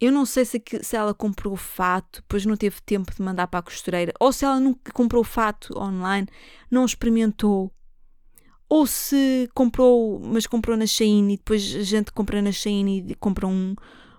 [0.00, 3.46] eu não sei se, se ela comprou o fato, depois não teve tempo de mandar
[3.46, 6.26] para a costureira, ou se ela nunca comprou o fato online,
[6.70, 7.72] não experimentou,
[8.68, 13.14] ou se comprou, mas comprou na Shein e depois a gente compra na Shein e
[13.14, 13.74] compra um,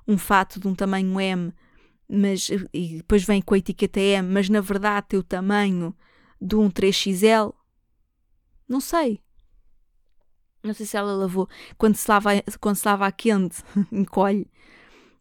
[0.08, 1.52] um fato de um tamanho M,
[2.08, 5.96] mas e depois vem com a etiqueta M, mas na verdade tem o tamanho
[6.40, 7.54] de um 3XL.
[8.70, 9.23] Não sei.
[10.64, 11.50] Não sei se ela lavou.
[11.78, 12.30] Quando se lava,
[12.62, 14.50] quando se lava a quente, encolhe.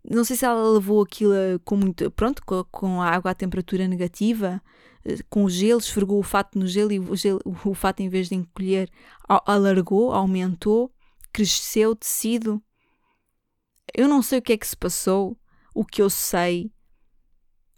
[0.09, 2.11] Não sei se ela lavou aquilo com muito.
[2.13, 4.63] Pronto, com, com a água à temperatura negativa,
[5.05, 8.09] eh, com o gelo, esfregou o fato no gelo e o, gelo, o fato, em
[8.09, 8.89] vez de encolher,
[9.29, 10.93] alargou, aumentou,
[11.33, 12.63] cresceu o tecido.
[13.95, 15.37] Eu não sei o que é que se passou.
[15.75, 16.71] O que eu sei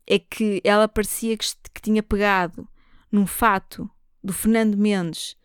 [0.06, 2.68] é que ela parecia que, que tinha pegado
[3.10, 3.88] num fato
[4.22, 5.36] do Fernando Mendes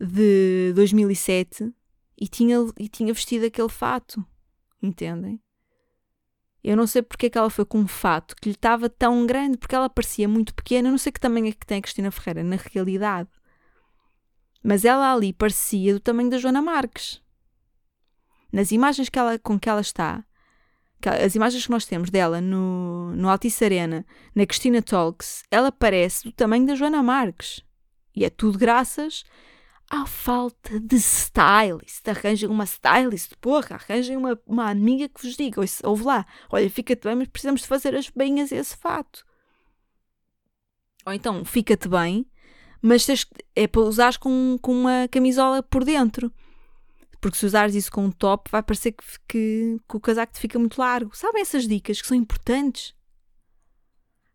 [0.00, 1.72] de 2007
[2.20, 4.24] e tinha, e tinha vestido aquele fato.
[4.82, 5.40] Entendem?
[6.62, 9.26] Eu não sei porque é que ela foi com um fato que lhe estava tão
[9.26, 10.88] grande, porque ela parecia muito pequena.
[10.88, 13.28] Eu não sei que tamanho é que tem a Cristina Ferreira na realidade.
[14.62, 17.22] Mas ela ali parecia do tamanho da Joana Marques.
[18.50, 20.24] Nas imagens que ela, com que ela está,
[21.22, 26.24] as imagens que nós temos dela no, no Altice Arena, na Cristina Talks, ela parece
[26.24, 27.62] do tamanho da Joana Marques.
[28.16, 29.24] E é tudo graças
[29.94, 32.08] Há falta de stylist.
[32.08, 37.04] Arranjem uma stylist, porra, arranjem uma, uma amiga que vos diga, ouve lá, olha, fica-te
[37.06, 39.24] bem, mas precisamos de fazer as bainhas e esse fato.
[41.06, 42.26] Ou então, fica-te bem,
[42.82, 46.32] mas tens, é para usares com, com uma camisola por dentro.
[47.20, 50.40] Porque se usares isso com um top, vai parecer que, que, que o casaco te
[50.40, 51.16] fica muito largo.
[51.16, 52.96] Sabem essas dicas que são importantes?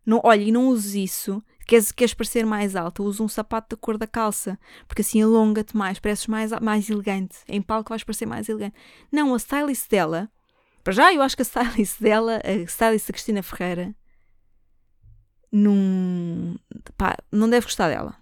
[0.06, 3.00] Não, olha, e não uses isso Queres, queres parecer mais alta?
[3.00, 7.36] Usa um sapato da cor da calça, porque assim alonga-te mais, pareces mais, mais elegante.
[7.46, 8.74] Em palco vais parecer mais elegante.
[9.12, 10.28] Não, a stylist dela,
[10.82, 13.94] para já eu acho que a stylist dela, a stylist da Cristina Ferreira,
[15.52, 16.58] não,
[16.96, 18.16] pá, não deve gostar dela.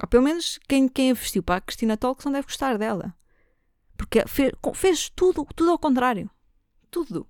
[0.00, 3.12] Ou pelo menos quem, quem a vestiu para a Cristina Talks não deve gostar dela.
[3.96, 6.30] Porque fez, fez tudo, tudo ao contrário.
[6.88, 7.28] Tudo.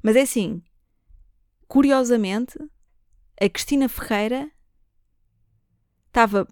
[0.00, 0.62] Mas é assim,
[1.66, 2.56] curiosamente,
[3.42, 4.48] a Cristina Ferreira
[6.06, 6.46] estava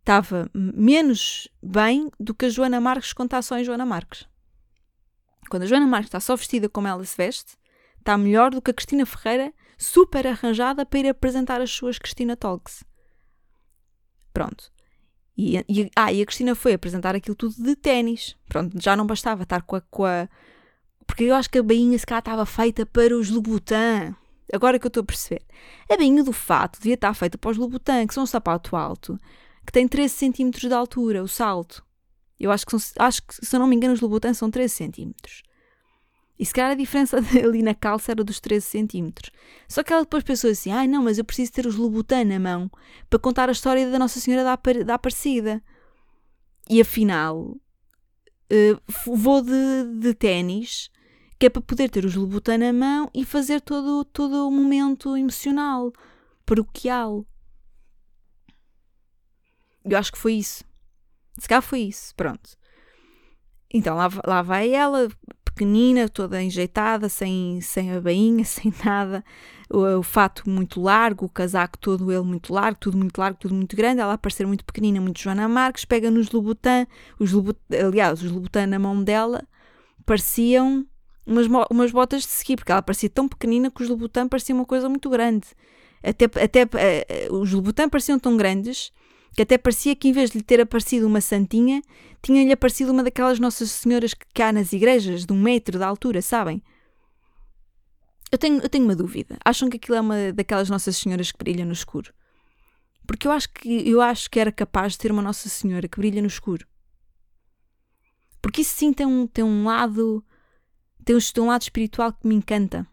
[0.00, 4.26] estava menos bem do que a Joana Marques quando está só em Joana Marques.
[5.50, 7.56] Quando a Joana Marques está só vestida como ela se veste,
[7.98, 12.36] está melhor do que a Cristina Ferreira, super arranjada para ir apresentar as suas Cristina
[12.36, 12.82] Talks.
[14.32, 14.72] Pronto.
[15.36, 18.36] E, e, ah, e a Cristina foi apresentar aquilo tudo de ténis.
[18.48, 20.28] Pronto, já não bastava estar com a, com a.
[21.06, 24.14] Porque eu acho que a bainha se cá estava feita para os Louboutin.
[24.52, 25.42] Agora que eu estou a perceber.
[25.90, 29.18] A bainha do fato devia estar feita para os Louboutin, que são um sapato alto,
[29.64, 31.84] que tem 13 cm de altura, o salto.
[32.38, 34.74] Eu acho que, são, acho que, se eu não me engano, os Louboutin são 13
[34.74, 35.12] cm.
[36.38, 39.30] E se calhar a diferença ali na calça era dos 13 centímetros.
[39.68, 42.24] Só que ela depois pensou assim: ai ah, não, mas eu preciso ter os Louboutin
[42.24, 42.70] na mão
[43.08, 45.62] para contar a história da Nossa Senhora da, da Aparecida.
[46.68, 47.56] E afinal,
[48.50, 50.90] uh, vou de, de ténis
[51.38, 55.16] que é para poder ter os Louboutin na mão e fazer todo, todo o momento
[55.16, 55.92] emocional,
[56.46, 57.26] paroquial.
[59.84, 60.64] Eu acho que foi isso.
[61.38, 62.56] Se calhar foi isso, pronto.
[63.72, 65.08] Então lá, lá vai ela,
[65.44, 69.24] pequenina, toda enjeitada, sem, sem a bainha, sem nada,
[69.70, 73.54] o, o, fato muito largo, o casaco todo ele muito largo, tudo muito largo, tudo
[73.54, 76.86] muito grande, ela a parecer muito pequenina, muito Joana Marques, pega nos Louboutin,
[77.18, 79.46] os Louboutin, aliás, os Louboutin na mão dela
[80.04, 80.86] pareciam
[81.26, 84.64] umas, umas botas de ski, porque ela parecia tão pequenina que os Louboutin pareciam uma
[84.64, 85.46] coisa muito grande.
[86.02, 88.92] Até, até uh, os Louboutin pareciam tão grandes
[89.34, 91.82] que até parecia que em vez de lhe ter aparecido uma santinha,
[92.22, 96.22] tinha-lhe aparecido uma daquelas Nossas Senhoras que há nas igrejas, de um metro de altura,
[96.22, 96.62] sabem?
[98.30, 99.36] Eu tenho, eu tenho uma dúvida.
[99.44, 102.12] Acham que aquilo é uma daquelas Nossas Senhoras que brilha no escuro?
[103.06, 105.98] Porque eu acho que, eu acho que era capaz de ter uma Nossa Senhora que
[105.98, 106.66] brilha no escuro.
[108.40, 110.24] Porque isso sim tem um, tem um lado.
[111.04, 112.86] Tem um lado espiritual que me encanta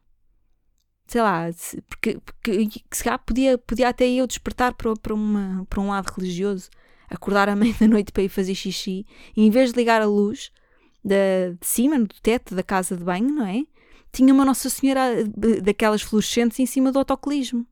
[1.12, 1.50] sei lá,
[1.89, 6.10] porque, porque se calhar podia, podia até eu despertar para, para, uma, para um lado
[6.15, 6.69] religioso,
[7.10, 10.06] acordar à meia da noite para ir fazer xixi, e em vez de ligar a
[10.06, 10.54] luz
[11.04, 13.65] de, de cima, do teto da casa de banho, não é?
[14.13, 15.26] Tinha uma Nossa Senhora
[15.62, 17.67] daquelas fluorescentes em cima do autocolismo.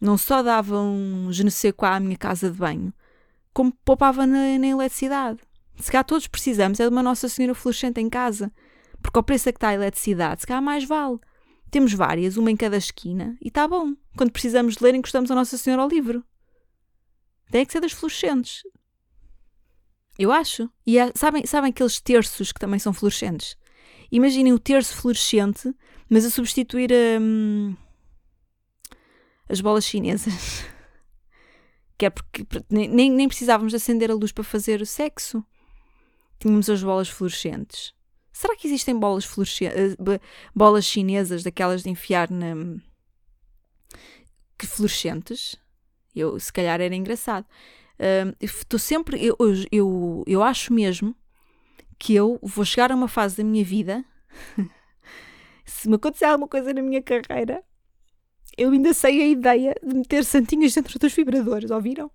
[0.00, 1.28] Não só dava um
[1.76, 2.94] quoi à minha casa de banho,
[3.52, 5.40] como poupava na, na eletricidade.
[5.80, 8.52] Se calhar todos precisamos é de uma Nossa Senhora fluorescente em casa,
[9.06, 11.18] porque ao preço que está a eletricidade, se calhar mais vale.
[11.70, 13.94] Temos várias, uma em cada esquina, e está bom.
[14.16, 16.24] Quando precisamos de ler, encostamos a Nossa Senhora ao livro.
[17.50, 18.62] Tem que ser das fluorescentes.
[20.18, 20.68] Eu acho.
[20.84, 23.56] E há, sabem, sabem aqueles terços que também são fluorescentes?
[24.10, 25.72] Imaginem o terço fluorescente,
[26.10, 26.90] mas a substituir
[27.20, 27.76] hum,
[29.48, 30.64] as bolas chinesas.
[31.96, 35.44] que é porque nem, nem precisávamos acender a luz para fazer o sexo.
[36.40, 37.95] Tínhamos as bolas fluorescentes.
[38.36, 39.26] Será que existem bolas,
[39.62, 40.20] eh,
[40.54, 42.54] bolas chinesas daquelas de enfiar na.
[44.58, 45.56] que fluorescentes?
[46.14, 47.46] Eu, se calhar era engraçado.
[48.38, 49.24] Estou uh, sempre.
[49.24, 49.38] Eu,
[49.72, 51.16] eu, eu acho mesmo
[51.98, 54.04] que eu vou chegar a uma fase da minha vida.
[55.64, 57.64] se me acontecer alguma coisa na minha carreira,
[58.54, 62.10] eu ainda sei a ideia de meter santinhas dentro dos vibradores, ouviram?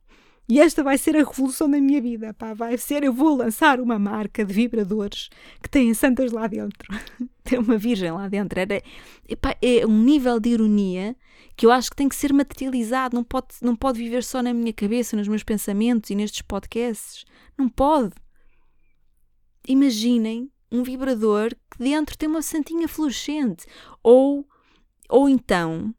[0.52, 2.34] E esta vai ser a revolução da minha vida.
[2.34, 5.30] Pá, vai ser, eu vou lançar uma marca de vibradores
[5.64, 6.94] que tem santas lá dentro.
[7.42, 8.60] tem uma virgem lá dentro.
[8.60, 8.84] Era,
[9.30, 11.16] epá, é um nível de ironia
[11.56, 13.16] que eu acho que tem que ser materializado.
[13.16, 17.24] Não pode, não pode viver só na minha cabeça, nos meus pensamentos e nestes podcasts.
[17.58, 18.12] Não pode.
[19.66, 23.66] Imaginem um vibrador que dentro tem uma santinha fluorescente.
[24.04, 24.46] Ou,
[25.08, 25.96] ou então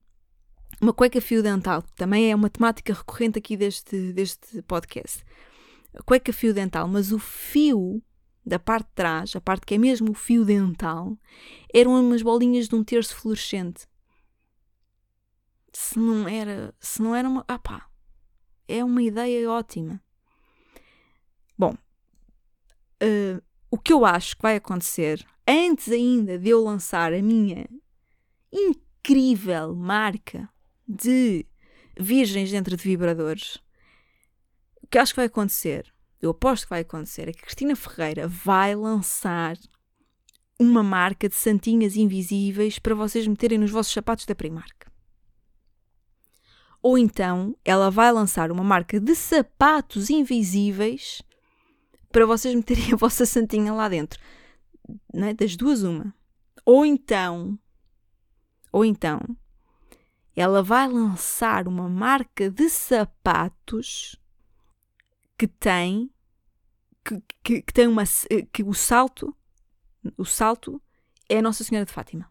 [0.82, 5.24] uma cueca fio dental, também é uma temática recorrente aqui deste, deste podcast.
[5.94, 8.02] A cueca fio dental, mas o fio
[8.44, 11.16] da parte de trás, a parte que é mesmo o fio dental,
[11.72, 13.86] eram umas bolinhas de um terço fluorescente.
[15.72, 17.88] Se não era, se não era uma, ah pá,
[18.66, 20.02] é uma ideia ótima.
[21.56, 27.22] Bom, uh, o que eu acho que vai acontecer antes ainda de eu lançar a
[27.22, 27.68] minha
[28.52, 30.50] incrível marca
[30.92, 31.46] de
[31.98, 33.58] virgens dentro de vibradores,
[34.82, 38.28] o que acho que vai acontecer, eu aposto que vai acontecer, é que Cristina Ferreira
[38.28, 39.56] vai lançar
[40.58, 44.86] uma marca de santinhas invisíveis para vocês meterem nos vossos sapatos da Primark.
[46.82, 51.22] Ou então ela vai lançar uma marca de sapatos invisíveis
[52.10, 54.20] para vocês meterem a vossa santinha lá dentro.
[55.14, 55.32] É?
[55.32, 56.14] Das duas, uma.
[56.64, 57.58] Ou então,
[58.70, 59.20] ou então,
[60.34, 64.16] ela vai lançar uma marca de sapatos
[65.36, 66.10] que tem
[67.04, 68.04] que, que, que, tem uma
[68.52, 69.36] que o salto
[70.16, 70.80] o salto
[71.28, 72.30] é a Nossa Senhora de Fátima.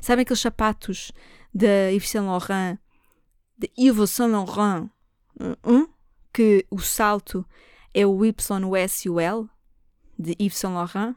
[0.00, 1.12] Sabem aqueles sapatos
[1.52, 2.78] da Yves Saint Laurent,
[3.56, 4.90] de Yves Saint Laurent,
[5.64, 5.88] um,
[6.32, 7.46] que o salto
[7.92, 9.48] é o Y, o S e o L
[10.18, 11.16] de Yves Saint Laurent?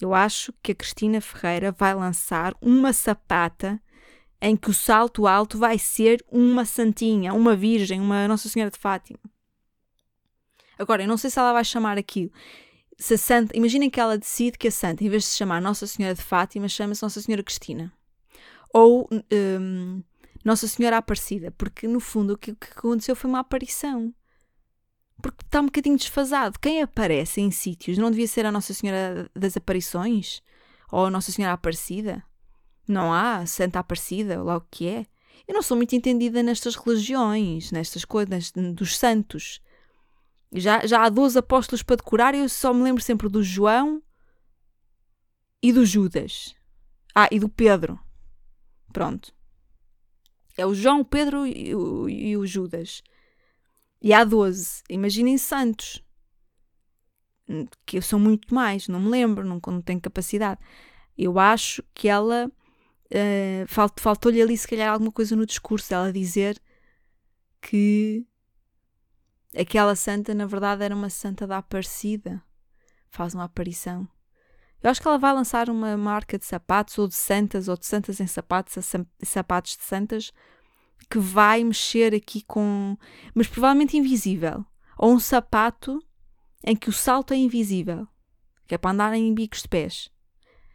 [0.00, 3.80] Eu acho que a Cristina Ferreira vai lançar uma sapata
[4.42, 8.78] em que o salto alto vai ser uma santinha, uma virgem, uma Nossa Senhora de
[8.78, 9.20] Fátima.
[10.76, 12.32] Agora, eu não sei se ela vai chamar aquilo.
[12.98, 15.86] Se santa, imaginem que ela decide que a santa, em vez de se chamar Nossa
[15.86, 17.92] Senhora de Fátima, chama-se Nossa Senhora Cristina.
[18.74, 20.02] Ou um,
[20.44, 24.12] Nossa Senhora Aparecida, porque no fundo o que, o que aconteceu foi uma aparição.
[25.22, 26.58] Porque está um bocadinho desfasado.
[26.58, 30.42] Quem aparece em sítios não devia ser a Nossa Senhora das Aparições?
[30.90, 32.24] Ou a Nossa Senhora Aparecida?
[32.86, 35.06] Não há Santa Aparecida, lá o que é.
[35.46, 39.60] Eu não sou muito entendida nestas religiões, nestas coisas dos santos.
[40.52, 44.02] Já, já há 12 apóstolos para decorar e eu só me lembro sempre do João
[45.62, 46.54] e do Judas.
[47.14, 47.98] Ah, e do Pedro.
[48.92, 49.34] Pronto.
[50.56, 53.02] É o João, o Pedro e o, e o Judas.
[54.00, 54.82] E há 12.
[54.90, 56.02] Imaginem santos.
[57.86, 60.60] que são muito mais, não me lembro, não, não tenho capacidade.
[61.16, 62.50] Eu acho que ela
[63.68, 66.60] falt, faltou-lhe ali se calhar alguma coisa no discurso, ela dizer
[67.60, 68.26] que
[69.56, 72.42] aquela santa na verdade era uma santa da Aparecida,
[73.10, 74.08] faz uma aparição.
[74.82, 77.86] Eu acho que ela vai lançar uma marca de sapatos ou de santas ou de
[77.86, 78.84] santas em sapatos,
[79.22, 80.32] sapatos de santas
[81.08, 82.96] que vai mexer aqui com,
[83.34, 84.64] mas provavelmente invisível,
[84.98, 86.02] ou um sapato
[86.64, 88.08] em que o salto é invisível,
[88.66, 90.11] que é para andar em bicos de pés.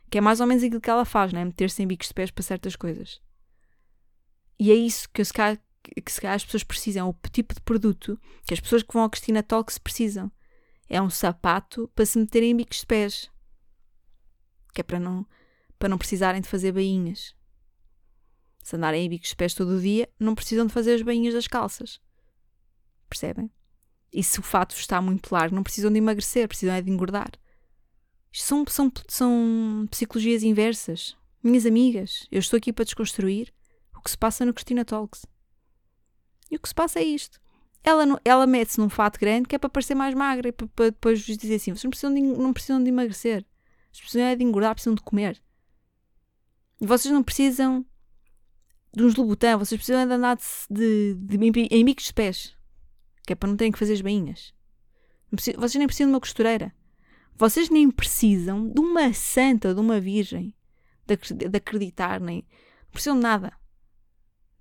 [0.09, 1.43] Que é mais ou menos aquilo que ela faz, né?
[1.43, 3.21] Meter-se em bicos de pés para certas coisas.
[4.59, 7.53] E é isso que, se calhar, que se calhar as pessoas precisam, é o tipo
[7.53, 10.31] de produto que as pessoas que vão ao Cristina Talks precisam.
[10.89, 13.29] É um sapato para se meterem em bicos de pés.
[14.73, 15.25] Que é para não,
[15.77, 17.35] para não precisarem de fazer bainhas.
[18.63, 21.33] Se andarem em bicos de pés todo o dia, não precisam de fazer as bainhas
[21.33, 22.01] das calças.
[23.09, 23.51] Percebem?
[24.11, 27.31] E se o fato está muito largo, não precisam de emagrecer, precisam é de engordar.
[28.31, 31.15] São, são, são psicologias inversas.
[31.43, 33.53] Minhas amigas, eu estou aqui para desconstruir
[33.95, 35.25] o que se passa no Cristina Talks.
[36.51, 37.39] E o que se passa é isto.
[37.83, 40.85] Ela, ela mete-se num fato grande que é para parecer mais magra e para, para
[40.85, 43.45] depois vos dizer assim: vocês não precisam de, não precisam de emagrecer.
[43.91, 45.41] Vocês precisam é de engordar, precisam de comer.
[46.81, 47.85] E vocês não precisam
[48.93, 50.37] de uns Louboutin, vocês precisam é de andar
[50.69, 52.57] de, de, de, em bicos de pés
[53.27, 54.53] que é para não terem que fazer as bainhas.
[55.29, 56.73] Vocês nem precisam de uma costureira.
[57.37, 60.53] Vocês nem precisam de uma santa, de uma virgem,
[61.05, 62.37] de, de acreditar, nem.
[62.37, 63.53] Não precisam de nada.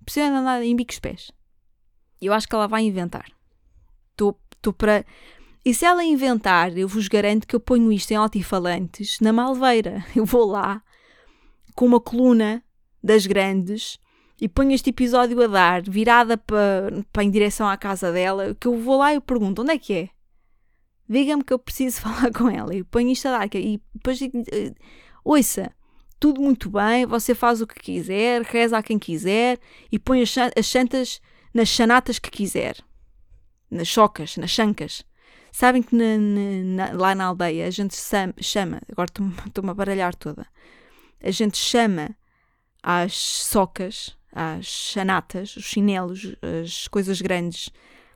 [0.05, 1.31] Precisam de andar em bicos pés.
[2.21, 3.31] Eu acho que ela vai inventar.
[4.11, 5.05] Estou para.
[5.65, 10.05] E se ela inventar, eu vos garanto que eu ponho isto em altifalantes na Malveira.
[10.15, 10.81] Eu vou lá
[11.75, 12.63] com uma coluna
[13.03, 13.99] das grandes
[14.39, 18.77] e ponho este episódio a dar, virada para em direção à casa dela, que eu
[18.79, 20.09] vou lá e eu pergunto onde é que é?
[21.09, 22.75] Diga-me que eu preciso falar com ela.
[22.75, 23.55] E ponho isto a dar.
[23.55, 24.73] E depois eh,
[25.23, 25.71] ouça,
[26.19, 29.59] tudo muito bem, você faz o que quiser, reza a quem quiser
[29.91, 31.21] e põe as, as santas
[31.53, 32.77] nas chanatas que quiser.
[33.69, 35.05] Nas chocas, nas chancas.
[35.51, 37.95] Sabem que na, na, lá na aldeia a gente
[38.41, 39.09] chama, agora
[39.47, 40.45] estou-me a baralhar toda,
[41.21, 42.15] a gente chama
[42.83, 47.71] às socas às chanatas, os chinelos, as coisas grandes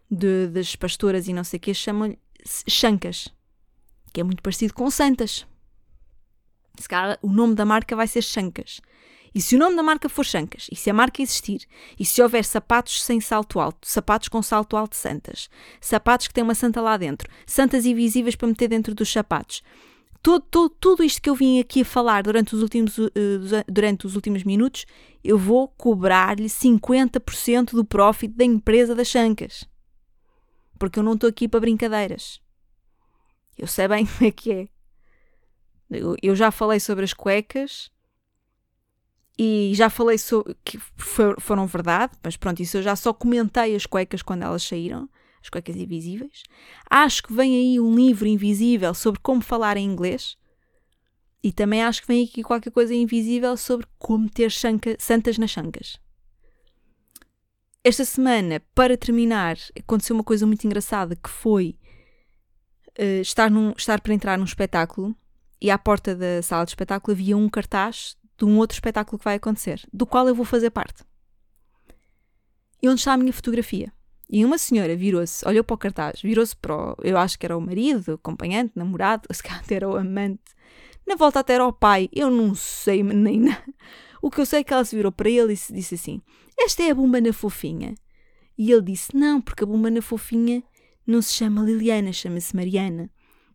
[0.09, 2.19] de, das pastoras e não sei o que, chamam-lhe
[2.67, 3.27] chancas,
[4.13, 5.45] que é muito parecido com santas.
[6.79, 8.81] Se calhar o nome da marca vai ser Chancas.
[9.33, 11.65] E se o nome da marca for Chancas, e se a marca existir,
[11.97, 16.43] e se houver sapatos sem salto alto, sapatos com salto alto santas, sapatos que têm
[16.43, 19.63] uma santa lá dentro, santas invisíveis para meter dentro dos sapatos,
[20.21, 23.09] todo, todo, tudo isto que eu vim aqui a falar durante os últimos, uh,
[23.69, 24.85] durante os últimos minutos,
[25.23, 29.65] eu vou cobrar-lhe 50% do profit da empresa das chancas.
[30.81, 32.41] Porque eu não estou aqui para brincadeiras.
[33.55, 34.67] Eu sei bem como é que é.
[35.91, 37.91] Eu, eu já falei sobre as cuecas
[39.37, 43.75] e já falei sobre que for, foram verdade, mas pronto, isso eu já só comentei
[43.75, 45.07] as cuecas quando elas saíram
[45.39, 46.41] as cuecas invisíveis.
[46.89, 50.35] Acho que vem aí um livro invisível sobre como falar em inglês.
[51.43, 55.51] E também acho que vem aqui qualquer coisa invisível sobre como ter chanca, santas nas
[55.51, 55.99] chancas.
[57.83, 61.75] Esta semana, para terminar, aconteceu uma coisa muito engraçada que foi
[62.99, 65.15] uh, estar, num, estar para entrar num espetáculo
[65.59, 69.25] e à porta da sala de espetáculo havia um cartaz de um outro espetáculo que
[69.25, 71.03] vai acontecer, do qual eu vou fazer parte.
[72.83, 73.91] E onde está a minha fotografia?
[74.29, 77.57] E uma senhora virou-se, olhou para o cartaz, virou-se para o, eu acho que era
[77.57, 80.39] o marido, acompanhante, namorado, se calhar até era o amante.
[81.07, 83.57] Na volta até era o pai, eu não sei, menina.
[84.21, 86.21] O que eu sei é que ela se virou para ele e disse assim:
[86.63, 87.95] Esta é a bomba na fofinha.
[88.57, 90.63] E ele disse: Não, porque a bomba na fofinha
[91.07, 93.09] não se chama Liliana, chama-se Mariana.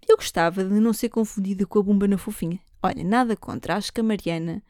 [0.08, 2.58] Eu gostava de não ser confundida com a bomba na fofinha.
[2.82, 4.62] Olha, nada contra, acho que a Mariana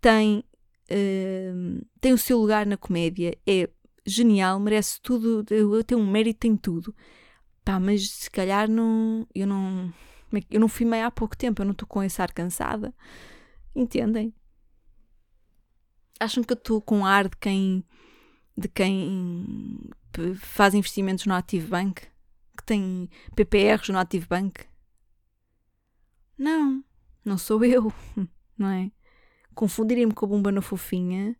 [0.00, 0.44] tem,
[0.90, 3.68] uh, tem o seu lugar na comédia, é
[4.04, 5.44] genial, merece tudo,
[5.84, 6.94] tem um mérito em tudo.
[7.64, 9.26] Pá, mas se calhar não.
[9.34, 9.92] Eu não.
[10.34, 12.92] É eu não filmei há pouco tempo, eu não estou com esse ar cansada.
[13.74, 14.34] Entendem?
[16.20, 17.84] Acham que eu estou com ar de quem.
[18.56, 19.90] de quem
[20.36, 22.02] faz investimentos no Active Bank?
[22.56, 24.64] Que tem PPRs no Active Bank?
[26.38, 26.84] Não,
[27.24, 27.92] não sou eu,
[28.58, 28.90] não é?
[29.54, 31.36] Confundirem-me com a bomba na fofinha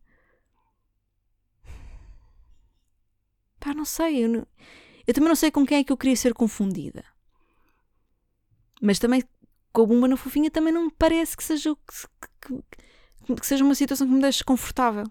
[3.65, 4.25] Pá, não sei.
[4.25, 4.47] Eu, não,
[5.07, 7.03] eu também não sei com quem é que eu queria ser confundida.
[8.83, 9.23] Mas também
[9.73, 12.79] com a Bumba na Fofinha também não me parece que seja, que, que,
[13.25, 15.05] que seja uma situação que me deixe confortável.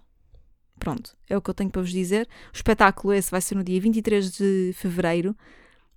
[0.80, 2.28] Pronto, é o que eu tenho para vos dizer.
[2.54, 5.36] O espetáculo esse vai ser no dia 23 de fevereiro,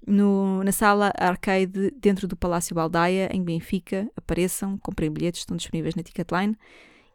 [0.06, 4.08] no, na sala arcade dentro do Palácio Baldaia, em Benfica.
[4.16, 6.56] Apareçam, comprem bilhetes, estão disponíveis na Ticketline.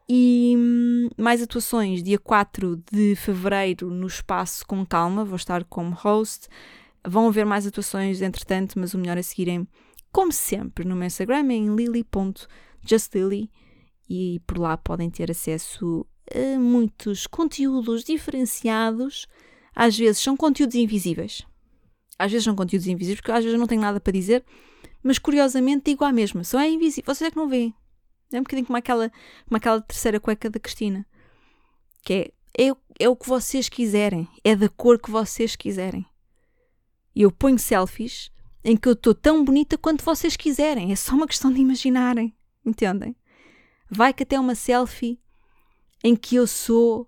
[0.08, 5.94] E hum, mais atuações, dia 4 de fevereiro, no Espaço Com Calma, vou estar como
[5.94, 6.48] host.
[7.06, 9.66] Vão haver mais atuações, entretanto, mas o melhor é seguirem,
[10.12, 13.50] como sempre, no meu Instagram, em lily.justlily.
[14.14, 19.26] E por lá podem ter acesso a muitos conteúdos diferenciados.
[19.74, 21.46] Às vezes são conteúdos invisíveis.
[22.18, 24.44] Às vezes são conteúdos invisíveis, porque às vezes não tenho nada para dizer,
[25.02, 26.44] mas curiosamente digo a mesma.
[26.44, 27.06] Só é invisível.
[27.06, 27.74] Vocês é que não veem.
[28.30, 29.10] É um bocadinho como aquela,
[29.48, 31.06] como aquela terceira cueca da Cristina.
[32.04, 34.28] Que é, é, é o que vocês quiserem.
[34.44, 36.04] É da cor que vocês quiserem.
[37.16, 38.30] E eu ponho selfies
[38.62, 40.92] em que eu estou tão bonita quanto vocês quiserem.
[40.92, 42.36] É só uma questão de imaginarem.
[42.62, 43.16] Entendem?
[43.94, 45.20] Vai que até uma selfie
[46.02, 47.06] em que eu sou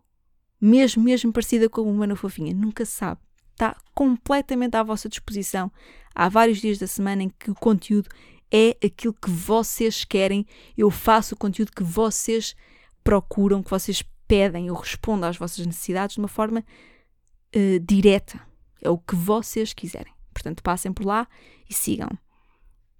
[0.61, 2.53] mesmo, mesmo parecida com uma na fofinha.
[2.53, 3.22] Nunca se sabe.
[3.53, 5.72] Está completamente à vossa disposição.
[6.14, 8.11] Há vários dias da semana em que o conteúdo
[8.53, 10.47] é aquilo que vocês querem.
[10.76, 12.55] Eu faço o conteúdo que vocês
[13.03, 14.66] procuram, que vocês pedem.
[14.66, 18.39] Eu respondo às vossas necessidades de uma forma uh, direta.
[18.82, 20.12] É o que vocês quiserem.
[20.35, 21.26] Portanto, passem por lá
[21.66, 22.11] e sigam.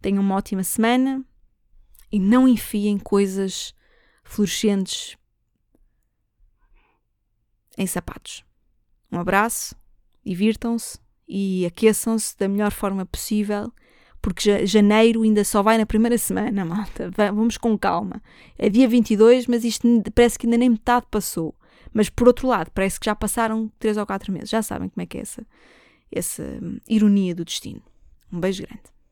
[0.01, 1.23] Tenham uma ótima semana
[2.15, 3.75] e não enfiem coisas
[4.23, 5.17] fluorescentes
[7.77, 8.45] em sapatos.
[9.11, 9.75] Um abraço,
[10.25, 10.97] divirtam-se
[11.27, 13.73] e aqueçam-se da melhor forma possível,
[14.23, 17.11] porque janeiro ainda só vai na primeira semana, malta.
[17.11, 18.23] Vamos com calma.
[18.57, 19.85] É dia 22, mas isto
[20.15, 21.53] parece que ainda nem metade passou.
[21.93, 24.51] Mas por outro lado, parece que já passaram 3 ou 4 meses.
[24.51, 25.45] Já sabem como é que é essa,
[26.13, 27.83] essa hum, ironia do destino.
[28.33, 28.94] Um beijo grande.